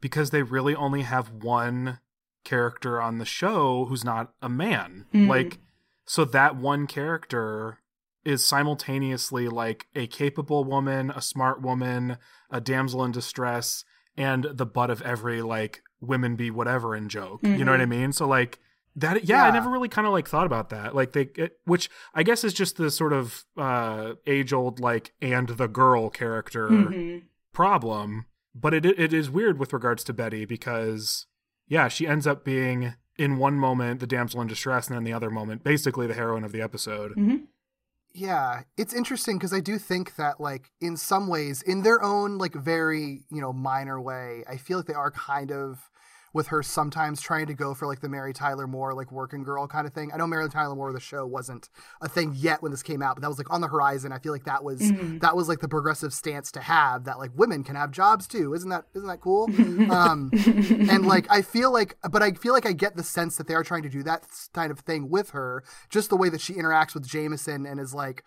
[0.00, 1.98] because they really only have one
[2.44, 5.06] character on the show who's not a man.
[5.14, 5.28] Mhm.
[5.28, 5.58] Like,
[6.06, 7.78] so that one character
[8.24, 12.18] is simultaneously like a capable woman, a smart woman,
[12.50, 13.84] a damsel in distress,
[14.16, 17.40] and the butt of every like women be whatever in joke.
[17.42, 18.12] You know what I mean?
[18.12, 18.58] So like
[18.96, 20.94] that yeah, I never really kind of like thought about that.
[20.94, 25.12] Like they it, which I guess is just the sort of uh age old like
[25.20, 27.22] and the girl character Mhm.
[27.52, 31.26] problem, but it it is weird with regards to Betty because
[31.66, 35.12] yeah, she ends up being in one moment the damsel in distress and then the
[35.12, 37.12] other moment basically the heroine of the episode.
[37.16, 37.46] Mhm.
[38.16, 42.38] Yeah, it's interesting because I do think that, like, in some ways, in their own,
[42.38, 45.90] like, very, you know, minor way, I feel like they are kind of
[46.34, 49.66] with her sometimes trying to go for, like, the Mary Tyler Moore, like, working girl
[49.68, 50.10] kind of thing.
[50.12, 51.70] I know Mary Tyler Moore, the show, wasn't
[52.02, 54.12] a thing yet when this came out, but that was, like, on the horizon.
[54.12, 54.80] I feel like that was,
[55.20, 58.52] that was, like, the progressive stance to have that, like, women can have jobs too.
[58.52, 59.44] Isn't that, isn't that cool?
[59.90, 63.46] um, and, like, I feel like, but I feel like I get the sense that
[63.46, 66.40] they are trying to do that kind of thing with her, just the way that
[66.40, 68.24] she interacts with Jameson and is, like,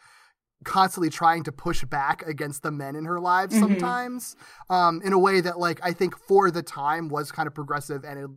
[0.63, 4.35] constantly trying to push back against the men in her lives sometimes
[4.69, 8.03] um in a way that like i think for the time was kind of progressive
[8.03, 8.29] and it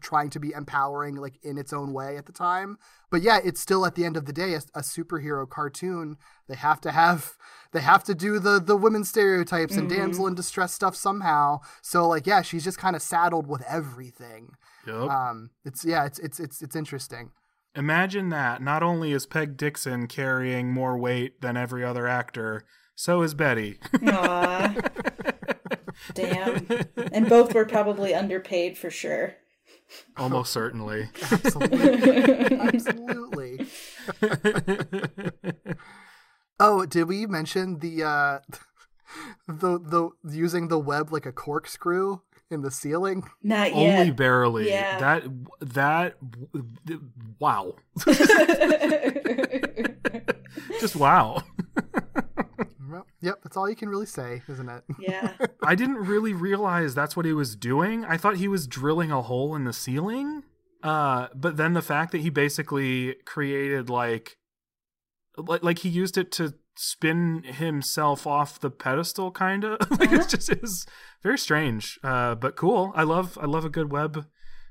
[0.00, 2.78] trying to be empowering like in its own way at the time.
[3.10, 6.16] But yeah, it's still at the end of the day a, a superhero cartoon.
[6.48, 7.32] They have to have
[7.72, 11.60] they have to do the the women stereotypes and damsel in distress stuff somehow.
[11.82, 14.54] So like yeah, she's just kind of saddled with everything.
[14.86, 14.96] Yep.
[14.96, 17.30] Um, it's yeah, it's it's it's it's interesting.
[17.76, 18.62] Imagine that.
[18.62, 22.64] Not only is Peg Dixon carrying more weight than every other actor,
[22.94, 23.78] so is Betty.
[24.06, 24.74] Aw.
[26.14, 26.66] Damn.
[27.12, 29.34] And both were probably underpaid for sure.
[30.16, 31.08] Almost certainly.
[31.30, 32.58] Absolutely.
[32.58, 33.66] Absolutely.
[36.60, 38.38] Oh, did we mention the uh
[39.48, 42.20] the the using the web like a corkscrew
[42.50, 43.24] in the ceiling?
[43.42, 44.00] Not yet.
[44.00, 44.68] Only barely.
[44.68, 44.98] Yeah.
[44.98, 45.24] That
[45.60, 46.16] that
[47.38, 47.74] wow.
[50.80, 51.42] Just wow.
[52.88, 54.84] Well, Yep, that's all you can really say, isn't it?
[54.98, 55.32] yeah.
[55.62, 58.04] I didn't really realize that's what he was doing.
[58.04, 60.42] I thought he was drilling a hole in the ceiling.
[60.82, 64.36] Uh, but then the fact that he basically created like,
[65.36, 69.78] like, like he used it to spin himself off the pedestal, kind of.
[69.98, 70.86] like it's just it was
[71.22, 72.92] very strange, uh, but cool.
[72.94, 74.26] I love I love a good web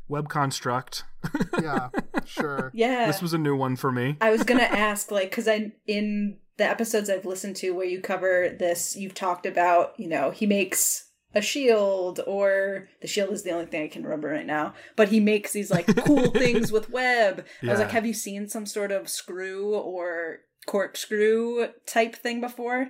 [0.08, 1.04] web construct.
[1.62, 1.90] yeah,
[2.26, 2.72] sure.
[2.74, 3.08] Yeah.
[3.08, 4.18] This was a new one for me.
[4.22, 8.00] I was gonna ask, like, because I in the episodes I've listened to where you
[8.00, 13.42] cover this, you've talked about, you know, he makes a shield, or the shield is
[13.42, 14.76] the only thing I can remember right now.
[14.96, 17.44] But he makes these like cool things with web.
[17.64, 22.90] I was like, have you seen some sort of screw or corkscrew type thing before?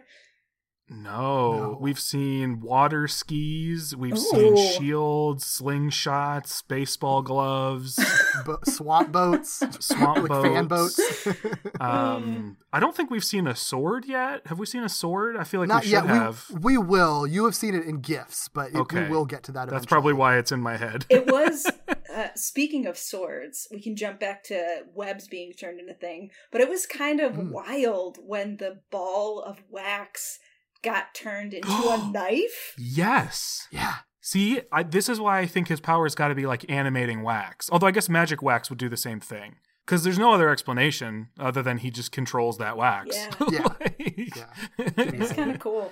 [0.90, 1.78] No, No.
[1.80, 4.18] we've seen water skis, we've Ooh.
[4.18, 7.98] seen shields, slingshots, baseball gloves,
[8.46, 11.00] Bo- swamp boats, swamp like fan boats.
[11.80, 14.42] Um, I don't think we've seen a sword yet.
[14.48, 15.36] Have we seen a sword?
[15.38, 16.06] I feel like Not we yet.
[16.06, 16.46] have.
[16.50, 17.26] We, we will.
[17.28, 19.04] You have seen it in gifts, but it, Okay.
[19.04, 19.70] we will get to that.
[19.70, 21.06] That's probably why it's in my head.
[21.10, 21.66] It was
[22.14, 26.62] uh, speaking of swords, we can jump back to webs being turned into thing, but
[26.62, 27.52] it was kind of Mm.
[27.52, 30.40] wild when the ball of wax
[30.84, 32.76] got turned into a knife.
[32.78, 33.68] yes.
[33.72, 33.96] Yeah.
[34.22, 37.70] See, I, this is why I think his power's got to be like animating wax.
[37.72, 39.56] Although I guess magic wax would do the same thing.
[39.86, 43.18] Because there's no other explanation other than he just controls that wax.
[43.18, 43.30] Yeah.
[43.52, 43.64] Yeah.
[43.64, 44.46] Like- Yeah.
[44.78, 45.92] It's kind of cool.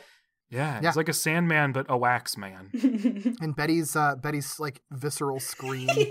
[0.52, 0.88] Yeah, Yeah.
[0.90, 2.70] It's like a Sandman, but a wax man.
[3.42, 6.08] And Betty's uh, Betty's like visceral scream when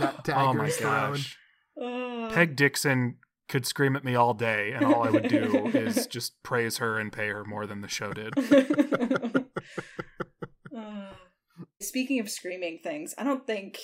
[0.00, 1.12] that dagger oh my is thrown.
[1.12, 1.38] gosh.
[1.80, 3.16] Uh, Peg Dixon
[3.48, 6.98] could scream at me all day, and all I would do is just praise her
[6.98, 8.34] and pay her more than the show did.
[10.76, 11.12] Uh,
[11.80, 13.78] Speaking of screaming things, I don't think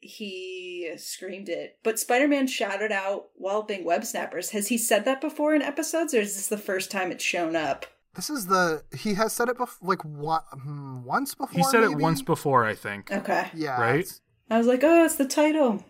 [0.00, 4.50] he screamed it, but Spider Man shouted out walloping web snappers.
[4.50, 7.56] Has he said that before in episodes, or is this the first time it's shown
[7.56, 7.86] up?
[8.18, 11.56] This is the he has said it before, like one, hmm, once before.
[11.56, 13.12] He said it once before, I think.
[13.12, 13.48] Okay.
[13.54, 13.80] Yeah.
[13.80, 14.12] Right?
[14.50, 15.84] I was like, oh, it's the title.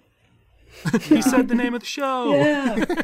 [1.01, 2.35] he said the name of the show.
[2.35, 2.85] Yeah.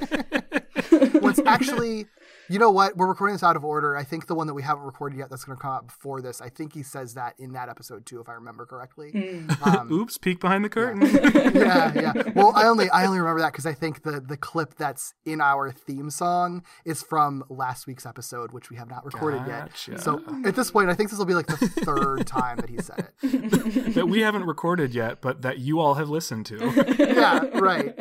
[1.14, 2.06] Well, it's actually,
[2.48, 2.96] you know what?
[2.96, 3.96] We're recording this out of order.
[3.96, 6.20] I think the one that we haven't recorded yet that's going to come out before
[6.20, 9.44] this, I think he says that in that episode too, if I remember correctly.
[9.64, 11.02] Um, Oops, peek behind the curtain.
[11.54, 12.12] yeah, yeah.
[12.34, 15.40] Well, I only I only remember that because I think the the clip that's in
[15.40, 19.92] our theme song is from last week's episode, which we have not recorded Gotcha.
[19.92, 20.00] yet.
[20.00, 22.78] So at this point, I think this will be like the third time that he
[22.78, 23.94] said it.
[23.94, 26.56] that we haven't recorded yet, but that you all have listened to.
[26.98, 27.96] Yeah, right.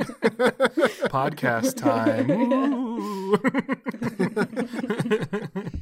[1.09, 2.31] Podcast time.
[2.31, 2.92] Ooh.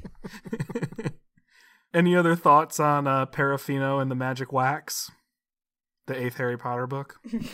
[1.93, 5.11] Any other thoughts on uh, Parafino and the Magic Wax?
[6.07, 7.19] The eighth Harry Potter book?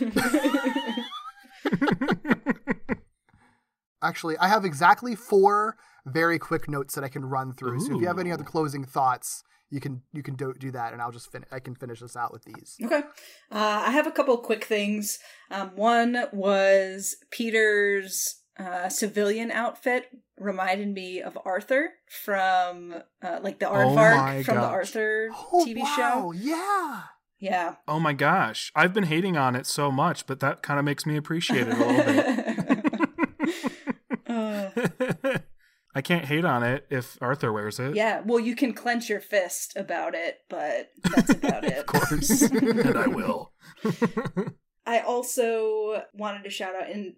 [4.02, 7.80] Actually, I have exactly four very quick notes that I can run through.
[7.80, 10.92] So if you have any other closing thoughts, you can you can do, do that,
[10.92, 12.76] and I'll just fin- I can finish this out with these.
[12.82, 13.02] Okay.
[13.50, 15.18] Uh, I have a couple quick things.
[15.50, 21.90] Um, one was Peter's uh, civilian outfit reminded me of Arthur
[22.24, 24.62] from uh, like the Oh my aardvark from the.
[24.66, 25.94] Arthur Oh TV wow!
[25.96, 26.32] show.
[26.32, 27.02] Yeah.
[27.40, 27.74] Yeah.
[27.86, 28.72] Oh my gosh.
[28.74, 31.74] I've been hating on it so much, but that kind of makes me appreciate it
[31.74, 32.00] a little
[34.26, 35.42] Uh, bit.
[35.94, 37.94] I can't hate on it if Arthur wears it.
[37.96, 38.22] yeah.
[38.24, 41.78] Well, you can clench your fist about it, but that's about it.
[41.78, 42.42] Of course.
[42.42, 43.52] and I will.
[44.86, 47.14] I also wanted to shout out, and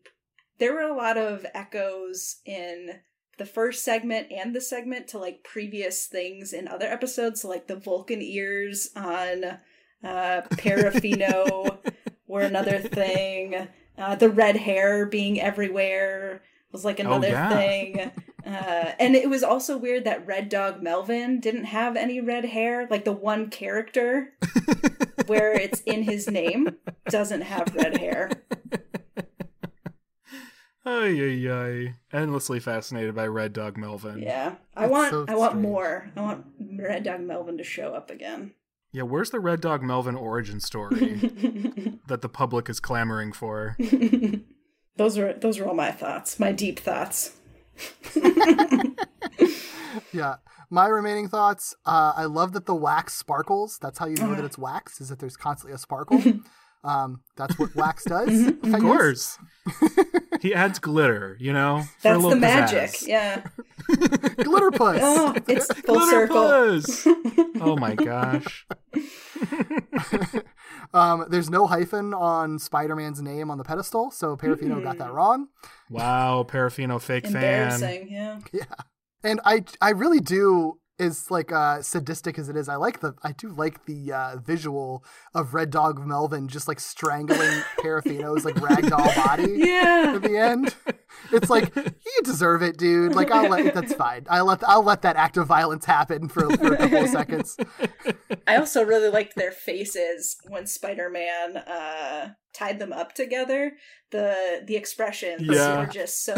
[0.61, 3.01] there were a lot of echoes in
[3.39, 7.67] the first segment and the segment to like previous things in other episodes, so like
[7.67, 9.45] the Vulcan ears on
[10.05, 11.79] uh, Parafino
[12.29, 13.69] were another thing.
[13.99, 17.49] Uh, the red hair being everywhere was like another yeah.
[17.49, 18.11] thing.
[18.47, 22.87] Uh, and it was also weird that Red Dog Melvin didn't have any red hair.
[22.91, 24.35] Like the one character
[25.27, 26.77] where it's in his name,
[27.09, 28.31] doesn't have red hair.
[30.85, 31.95] Ay, ay, ay.
[32.13, 34.19] Endlessly fascinated by Red Dog Melvin.
[34.21, 35.63] Yeah, I That's want so I want strange.
[35.63, 36.11] more.
[36.17, 36.47] I want
[36.79, 38.53] Red Dog Melvin to show up again.
[38.93, 41.15] Yeah, where's the Red Dog Melvin origin story
[42.09, 43.77] that the public is clamoring for?
[44.97, 47.37] those are those are all my thoughts, my deep thoughts.
[50.13, 50.37] Yeah.
[50.71, 51.75] My remaining thoughts.
[51.85, 53.79] Uh, I love that the wax sparkles.
[53.81, 54.37] That's how you know Uh-huh.
[54.37, 55.01] that it's wax.
[55.01, 56.21] Is that there's constantly a sparkle.
[56.85, 58.53] Um, that's what wax does.
[58.65, 59.39] I Of course.
[60.41, 61.83] he adds glitter, you know?
[62.01, 62.91] for a That's little the magic.
[62.91, 63.07] pizzazz.
[63.07, 63.43] Yeah.
[64.45, 65.01] Glitter puss.
[65.03, 66.45] Oh, it's full Glitter circle.
[66.45, 67.07] puss!
[67.61, 68.67] oh my gosh.
[70.95, 75.49] um, there's no hyphen on Spider-Man's name on the pedestal, so Parafino got that wrong.
[75.89, 77.35] Wow, Parafino fake fan.
[77.37, 78.09] Embarrassing.
[78.11, 78.41] Yeah.
[78.53, 78.65] Yeah.
[79.23, 83.15] And I I really do is like uh sadistic as it is, I like the
[83.23, 88.57] I do like the uh visual of Red Dog Melvin just like strangling Parafino's like
[88.57, 90.13] ragdoll body Yeah.
[90.17, 90.75] at the end.
[91.33, 93.15] It's like you deserve it, dude.
[93.15, 94.27] Like I'll let that's fine.
[94.31, 97.57] I'll let I'll let that act of violence happen for, for a couple of seconds.
[98.47, 103.73] I also really liked their faces when Spider-Man uh, tied them up together.
[104.13, 105.81] The the expressions Yeah.
[105.81, 106.35] were just so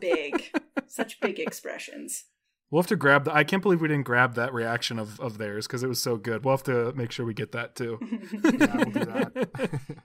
[0.00, 0.50] big,
[0.86, 2.24] such big expressions.
[2.72, 3.34] We'll have to grab the.
[3.34, 6.16] I can't believe we didn't grab that reaction of, of theirs because it was so
[6.16, 6.42] good.
[6.42, 7.98] We'll have to make sure we get that too.
[8.32, 9.48] Yeah, we'll do that.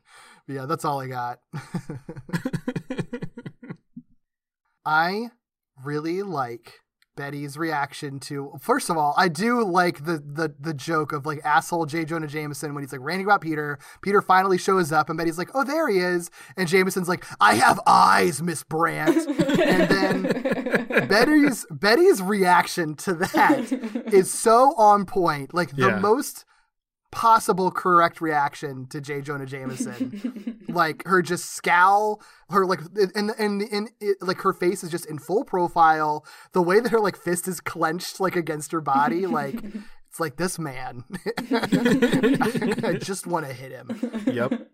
[0.50, 1.40] Yeah, that's all I got.
[4.86, 5.30] I
[5.84, 6.76] really like
[7.18, 11.42] Betty's reaction to first of all, I do like the the the joke of like
[11.44, 12.06] asshole J.
[12.06, 13.78] Jonah Jameson when he's like ranting about Peter.
[14.02, 16.30] Peter finally shows up and Betty's like, Oh, there he is.
[16.56, 19.18] And Jameson's like, I have eyes, Miss Brant.
[19.28, 23.72] and then Betty's Betty's reaction to that
[24.14, 25.54] is so on point.
[25.54, 26.00] Like the Yeah.
[26.00, 26.46] most
[27.12, 29.22] possible correct reaction to J.
[29.22, 30.66] Jonah Jameson.
[30.70, 32.82] like her just scowl, her like
[33.16, 36.26] and and and it, like her face is just in full profile.
[36.54, 39.64] The way that her like fist is clenched like against her body, like
[40.10, 41.04] it's like this man.
[41.52, 44.24] I just want to hit him.
[44.26, 44.70] yep.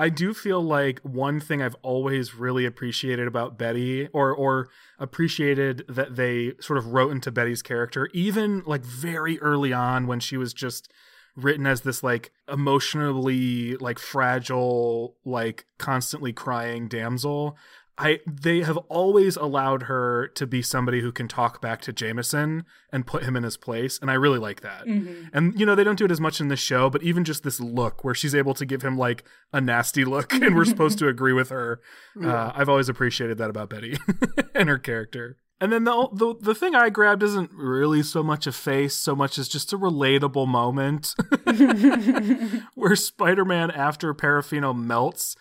[0.00, 5.84] I do feel like one thing I've always really appreciated about Betty, or or appreciated
[5.88, 10.36] that they sort of wrote into Betty's character, even like very early on when she
[10.36, 10.92] was just
[11.38, 17.56] written as this like emotionally like fragile, like constantly crying damsel.
[18.00, 22.64] I they have always allowed her to be somebody who can talk back to Jameson
[22.92, 24.86] and put him in his place, and I really like that.
[25.32, 27.42] And you know they don't do it as much in the show, but even just
[27.42, 30.98] this look where she's able to give him like a nasty look, and we're supposed
[30.98, 31.80] to agree with her.
[32.22, 33.96] Uh, I've always appreciated that about Betty
[34.54, 35.36] and her character.
[35.60, 39.16] And then the, the the thing I grabbed isn't really so much a face, so
[39.16, 41.14] much as just a relatable moment
[42.74, 45.34] where Spider-Man, after Parafino melts,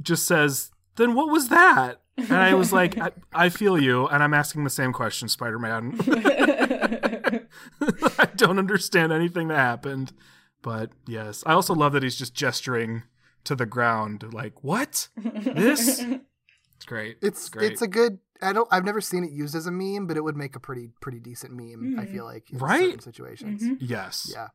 [0.00, 4.22] just says, "Then what was that?" And I was like, I, "I feel you," and
[4.22, 5.98] I'm asking the same question, Spider-Man.
[8.18, 10.12] I don't understand anything that happened,
[10.62, 13.02] but yes, I also love that he's just gesturing
[13.44, 15.08] to the ground, like, "What?
[15.16, 16.00] This?"
[16.76, 17.18] It's great.
[17.20, 17.72] It's great.
[17.72, 18.20] it's a good.
[18.42, 18.68] I don't.
[18.70, 21.20] I've never seen it used as a meme, but it would make a pretty pretty
[21.20, 21.96] decent meme.
[21.98, 22.80] I feel like in Right?
[22.84, 23.62] certain situations.
[23.80, 24.30] yes.
[24.34, 24.48] Yeah.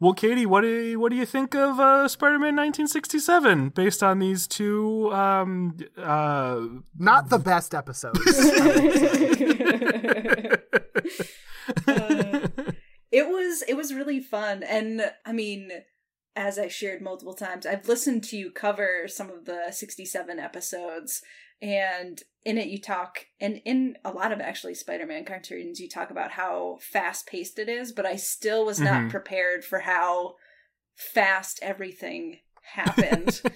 [0.00, 4.20] Well, Katie, what do you, what do you think of uh, Spider-Man 1967 based on
[4.20, 5.12] these two?
[5.12, 6.60] Um, uh,
[6.96, 8.20] Not the best episodes.
[13.10, 15.70] it was it was really fun and i mean
[16.36, 21.22] as i shared multiple times i've listened to you cover some of the 67 episodes
[21.60, 26.10] and in it you talk and in a lot of actually spider-man cartoons you talk
[26.10, 29.10] about how fast paced it is but i still was not Mhm.
[29.10, 30.34] prepared for how
[31.14, 32.22] fast everything
[32.80, 33.32] happened.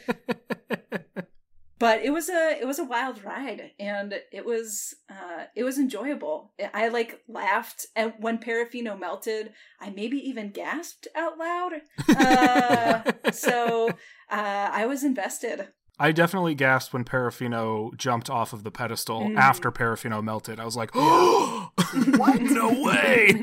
[1.78, 5.78] But it was a it was a wild ride and it was uh it was
[5.78, 6.52] enjoyable.
[6.72, 9.52] I like laughed and when parafino melted.
[9.80, 11.72] I maybe even gasped out loud.
[12.16, 13.02] Uh
[13.32, 13.88] so
[14.30, 15.58] uh i was invested
[16.02, 19.36] I definitely gasped when Parafino jumped off of the pedestal Mm.
[19.38, 20.58] after Parafino melted.
[20.58, 22.40] I was like, "What?
[22.40, 23.28] no way!"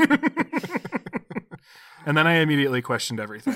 [2.05, 3.55] and then I immediately questioned everything.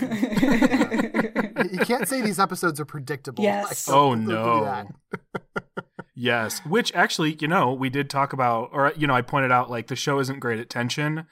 [1.71, 3.43] you can't say these episodes are predictable.
[3.43, 3.87] Yes.
[3.87, 4.87] Like, Oh no.
[6.15, 9.69] Yes, which actually, you know, we did talk about, or you know, I pointed out
[9.69, 11.25] like the show isn't great at tension.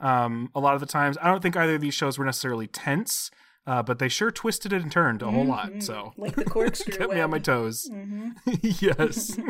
[0.00, 2.68] Um, a lot of the times, I don't think either of these shows were necessarily
[2.68, 3.32] tense,
[3.68, 5.82] uh, but they sure twisted it and turned a whole lot.
[5.82, 7.88] So like the corkscrew kept me on my toes.
[7.92, 8.32] Mhm.
[8.82, 9.38] yes.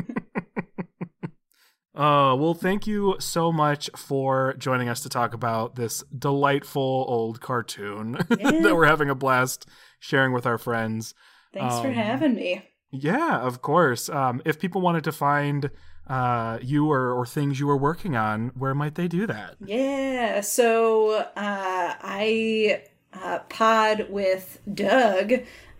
[1.94, 7.40] Uh, well, thank you so much for joining us to talk about this delightful old
[7.40, 9.66] cartoon that we're having a blast
[9.98, 11.12] sharing with our friends.
[11.52, 12.62] Thanks for Um, having me.
[12.92, 14.08] Yeah, of course.
[14.08, 15.70] Um, if people wanted to find
[16.06, 19.56] uh, you or, or things you were working on, where might they do that?
[19.58, 22.84] Yeah, so uh, I
[23.22, 25.32] uh, pod with Doug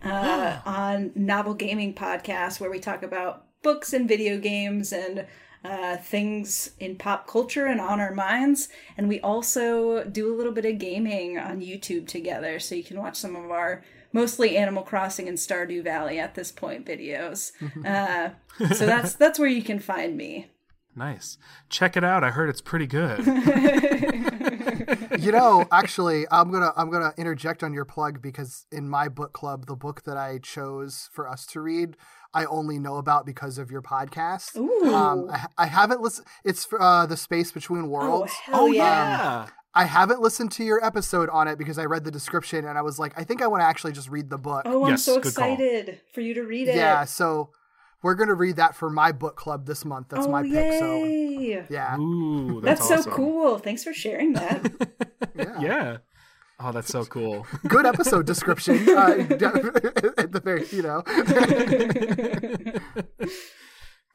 [0.03, 5.25] uh, on Novel Gaming Podcast, where we talk about books and video games and
[5.63, 8.69] uh, things in pop culture and on our minds.
[8.97, 12.99] And we also do a little bit of gaming on YouTube together, so you can
[12.99, 13.83] watch some of our
[14.13, 17.51] mostly Animal Crossing and Stardew Valley at this point videos.
[17.85, 18.31] Uh,
[18.73, 20.47] so that's that's where you can find me.
[20.95, 21.37] Nice.
[21.69, 22.23] Check it out.
[22.23, 23.25] I heard it's pretty good.
[25.19, 29.33] you know, actually, I'm gonna I'm gonna interject on your plug because in my book
[29.33, 31.95] club, the book that I chose for us to read,
[32.33, 34.57] I only know about because of your podcast.
[34.57, 34.93] Ooh.
[34.93, 36.27] Um, I, I haven't listened.
[36.43, 38.33] It's uh, the space between oh worlds.
[38.49, 39.47] oh, yeah!
[39.73, 42.81] I haven't listened to your episode on it because I read the description and I
[42.81, 44.63] was like, I think I want to actually just read the book.
[44.65, 45.53] Oh, I'm Yes, so good call.
[45.53, 46.75] excited for you to read it.
[46.75, 47.51] yeah, so
[48.01, 50.09] we're gonna read that for my book club this month.
[50.09, 50.79] That's oh, my pick.
[50.79, 51.03] So
[51.69, 53.11] yeah, Ooh, that's, That's, awesome.
[53.11, 53.57] so cool.
[53.59, 54.71] Thanks for sharing that.
[55.35, 55.59] yeah.
[55.61, 55.97] Yeah.
[56.61, 57.47] Oh, that's so cool.
[57.67, 58.89] good episode description.
[58.89, 59.25] Uh,
[60.17, 61.03] at the very, you know.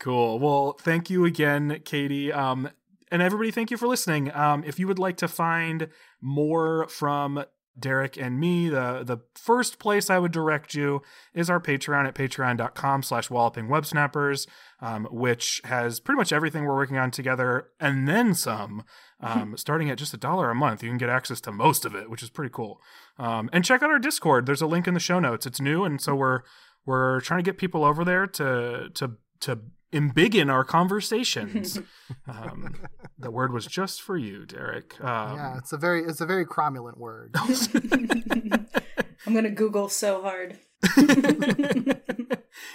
[0.04, 0.38] Cool.
[0.38, 2.30] Well, thank you again, Katie.
[2.30, 2.68] Um,
[3.10, 4.30] and everybody, thank you for listening.
[4.34, 5.88] Um, if you would like to find
[6.20, 7.44] more from
[7.78, 11.02] Derek and me, the the first place I would direct you
[11.32, 14.46] is our Patreon at patreon.com slash walloping websnappers,
[14.80, 18.84] um, which has pretty much everything we're working on together and then some.
[19.20, 21.94] Um, starting at just a dollar a month, you can get access to most of
[21.94, 22.78] it, which is pretty cool.
[23.16, 24.44] Um, and check out our Discord.
[24.44, 25.46] There's a link in the show notes.
[25.46, 26.42] It's new, and so we're
[26.84, 29.60] we're trying to get people over there to to to
[29.94, 31.78] embiggen our conversations.
[32.28, 32.74] um,
[33.18, 35.02] the word was just for you, Derek.
[35.02, 37.34] Um, yeah, it's a very it's a very cromulent word.
[39.26, 40.58] I'm gonna Google so hard.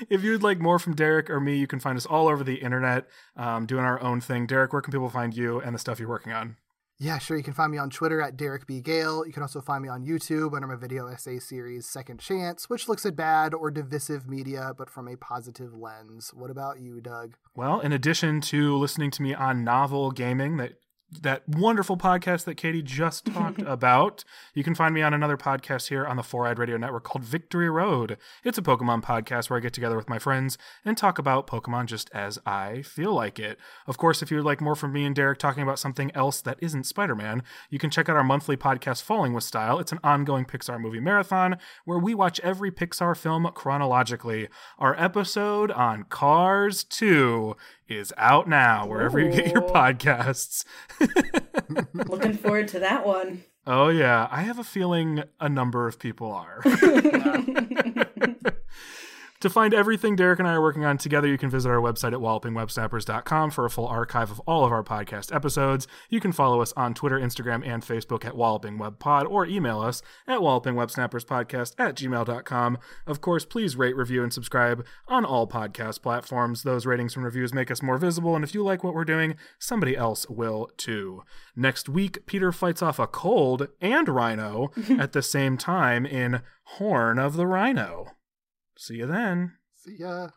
[0.10, 2.56] if you'd like more from Derek or me, you can find us all over the
[2.56, 4.48] internet um, doing our own thing.
[4.48, 6.56] Derek, where can people find you and the stuff you're working on?
[7.02, 7.38] Yeah, sure.
[7.38, 8.82] You can find me on Twitter at Derek B.
[8.82, 9.26] Gale.
[9.26, 12.90] You can also find me on YouTube under my video essay series Second Chance, which
[12.90, 16.34] looks at bad or divisive media, but from a positive lens.
[16.34, 17.38] What about you, Doug?
[17.56, 20.74] Well, in addition to listening to me on Novel Gaming, that
[21.12, 24.24] that wonderful podcast that Katie just talked about,
[24.54, 27.24] you can find me on another podcast here on the Four Eyed Radio Network called
[27.24, 28.18] Victory Road.
[28.44, 31.88] It's a Pokemon podcast where I get together with my friends and talk about Pokemon
[31.88, 33.58] just as I feel like it.
[33.88, 36.42] Of course, if you would like more from me and Derek talking about something else
[36.42, 39.80] that isn't Spider Man, you can check out our monthly podcast, Falling with Style.
[39.80, 44.48] It's an ongoing Pixar movie marathon where we watch every Pixar film chronologically.
[44.78, 47.56] Our episode on Cars 2
[47.98, 50.66] is out now wherever you get your podcasts.
[51.94, 53.44] Looking forward to that one.
[53.66, 54.28] Oh, yeah.
[54.32, 56.62] I have a feeling a number of people are.
[59.42, 62.12] To find everything Derek and I are working on together, you can visit our website
[62.12, 65.88] at wallopingwebsnappers.com for a full archive of all of our podcast episodes.
[66.10, 70.40] You can follow us on Twitter, Instagram, and Facebook at wallopingwebpod or email us at
[70.40, 72.80] wallopingwebsnapperspodcast at gmail.com.
[73.08, 76.64] Of course, please rate, review, and subscribe on all podcast platforms.
[76.64, 79.38] Those ratings and reviews make us more visible, and if you like what we're doing,
[79.58, 81.24] somebody else will too.
[81.56, 87.18] Next week, Peter fights off a cold and rhino at the same time in Horn
[87.18, 88.18] of the Rhino.
[88.82, 89.52] See you then.
[89.76, 90.30] See ya.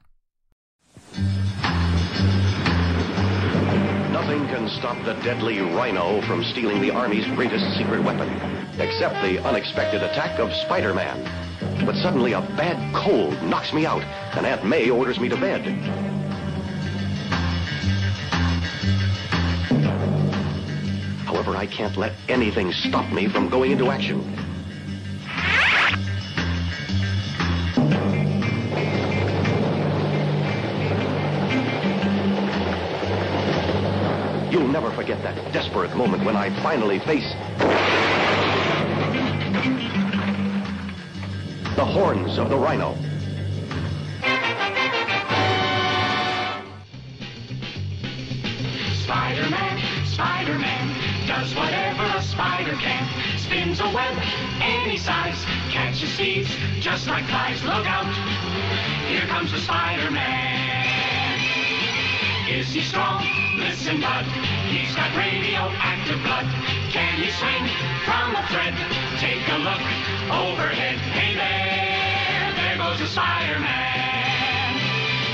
[4.11, 8.29] Nothing can stop the deadly rhino from stealing the Army's greatest secret weapon,
[8.81, 11.87] except the unexpected attack of Spider Man.
[11.87, 14.03] But suddenly a bad cold knocks me out,
[14.37, 15.63] and Aunt May orders me to bed.
[21.25, 24.52] However, I can't let anything stop me from going into action.
[34.73, 37.29] Never forget that desperate moment when I finally face
[41.77, 42.97] the horns of the rhino.
[49.05, 53.39] Spider-Man, Spider-Man, does whatever a spider can.
[53.39, 54.17] Spins a web
[54.63, 56.49] any size, catches thieves
[56.81, 57.63] just like flies.
[57.63, 58.07] Look out,
[59.07, 60.53] here comes the Spider-Man.
[62.49, 63.23] Is he strong?
[63.57, 64.25] Listen, bud,
[64.73, 66.49] he's got radioactive blood.
[66.89, 67.69] Can he swing
[68.09, 68.73] from a thread?
[69.21, 69.85] Take a look
[70.33, 70.97] overhead.
[71.13, 74.81] Hey there, there goes the Spider-Man.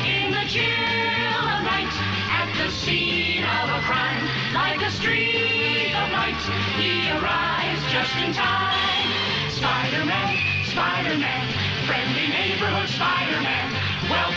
[0.02, 1.94] In the chill of night,
[2.34, 4.26] at the scene of a crime.
[4.52, 6.42] Like a streak of light,
[6.74, 9.08] he arrives just in time.
[9.54, 11.46] Spider-Man, Spider-Man,
[11.86, 13.68] friendly neighborhood Spider-Man.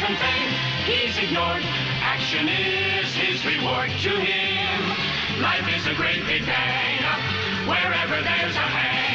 [0.01, 1.63] And fame, he's ignored.
[2.01, 4.79] Action is his reward to him.
[5.41, 7.21] Life is a great big hang up.
[7.67, 9.11] Wherever there's a hang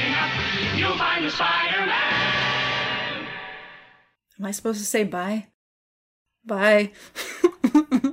[0.77, 3.27] you'll find the Spider-Man.
[4.39, 5.47] Am I supposed to say bye?
[6.45, 6.93] Bye.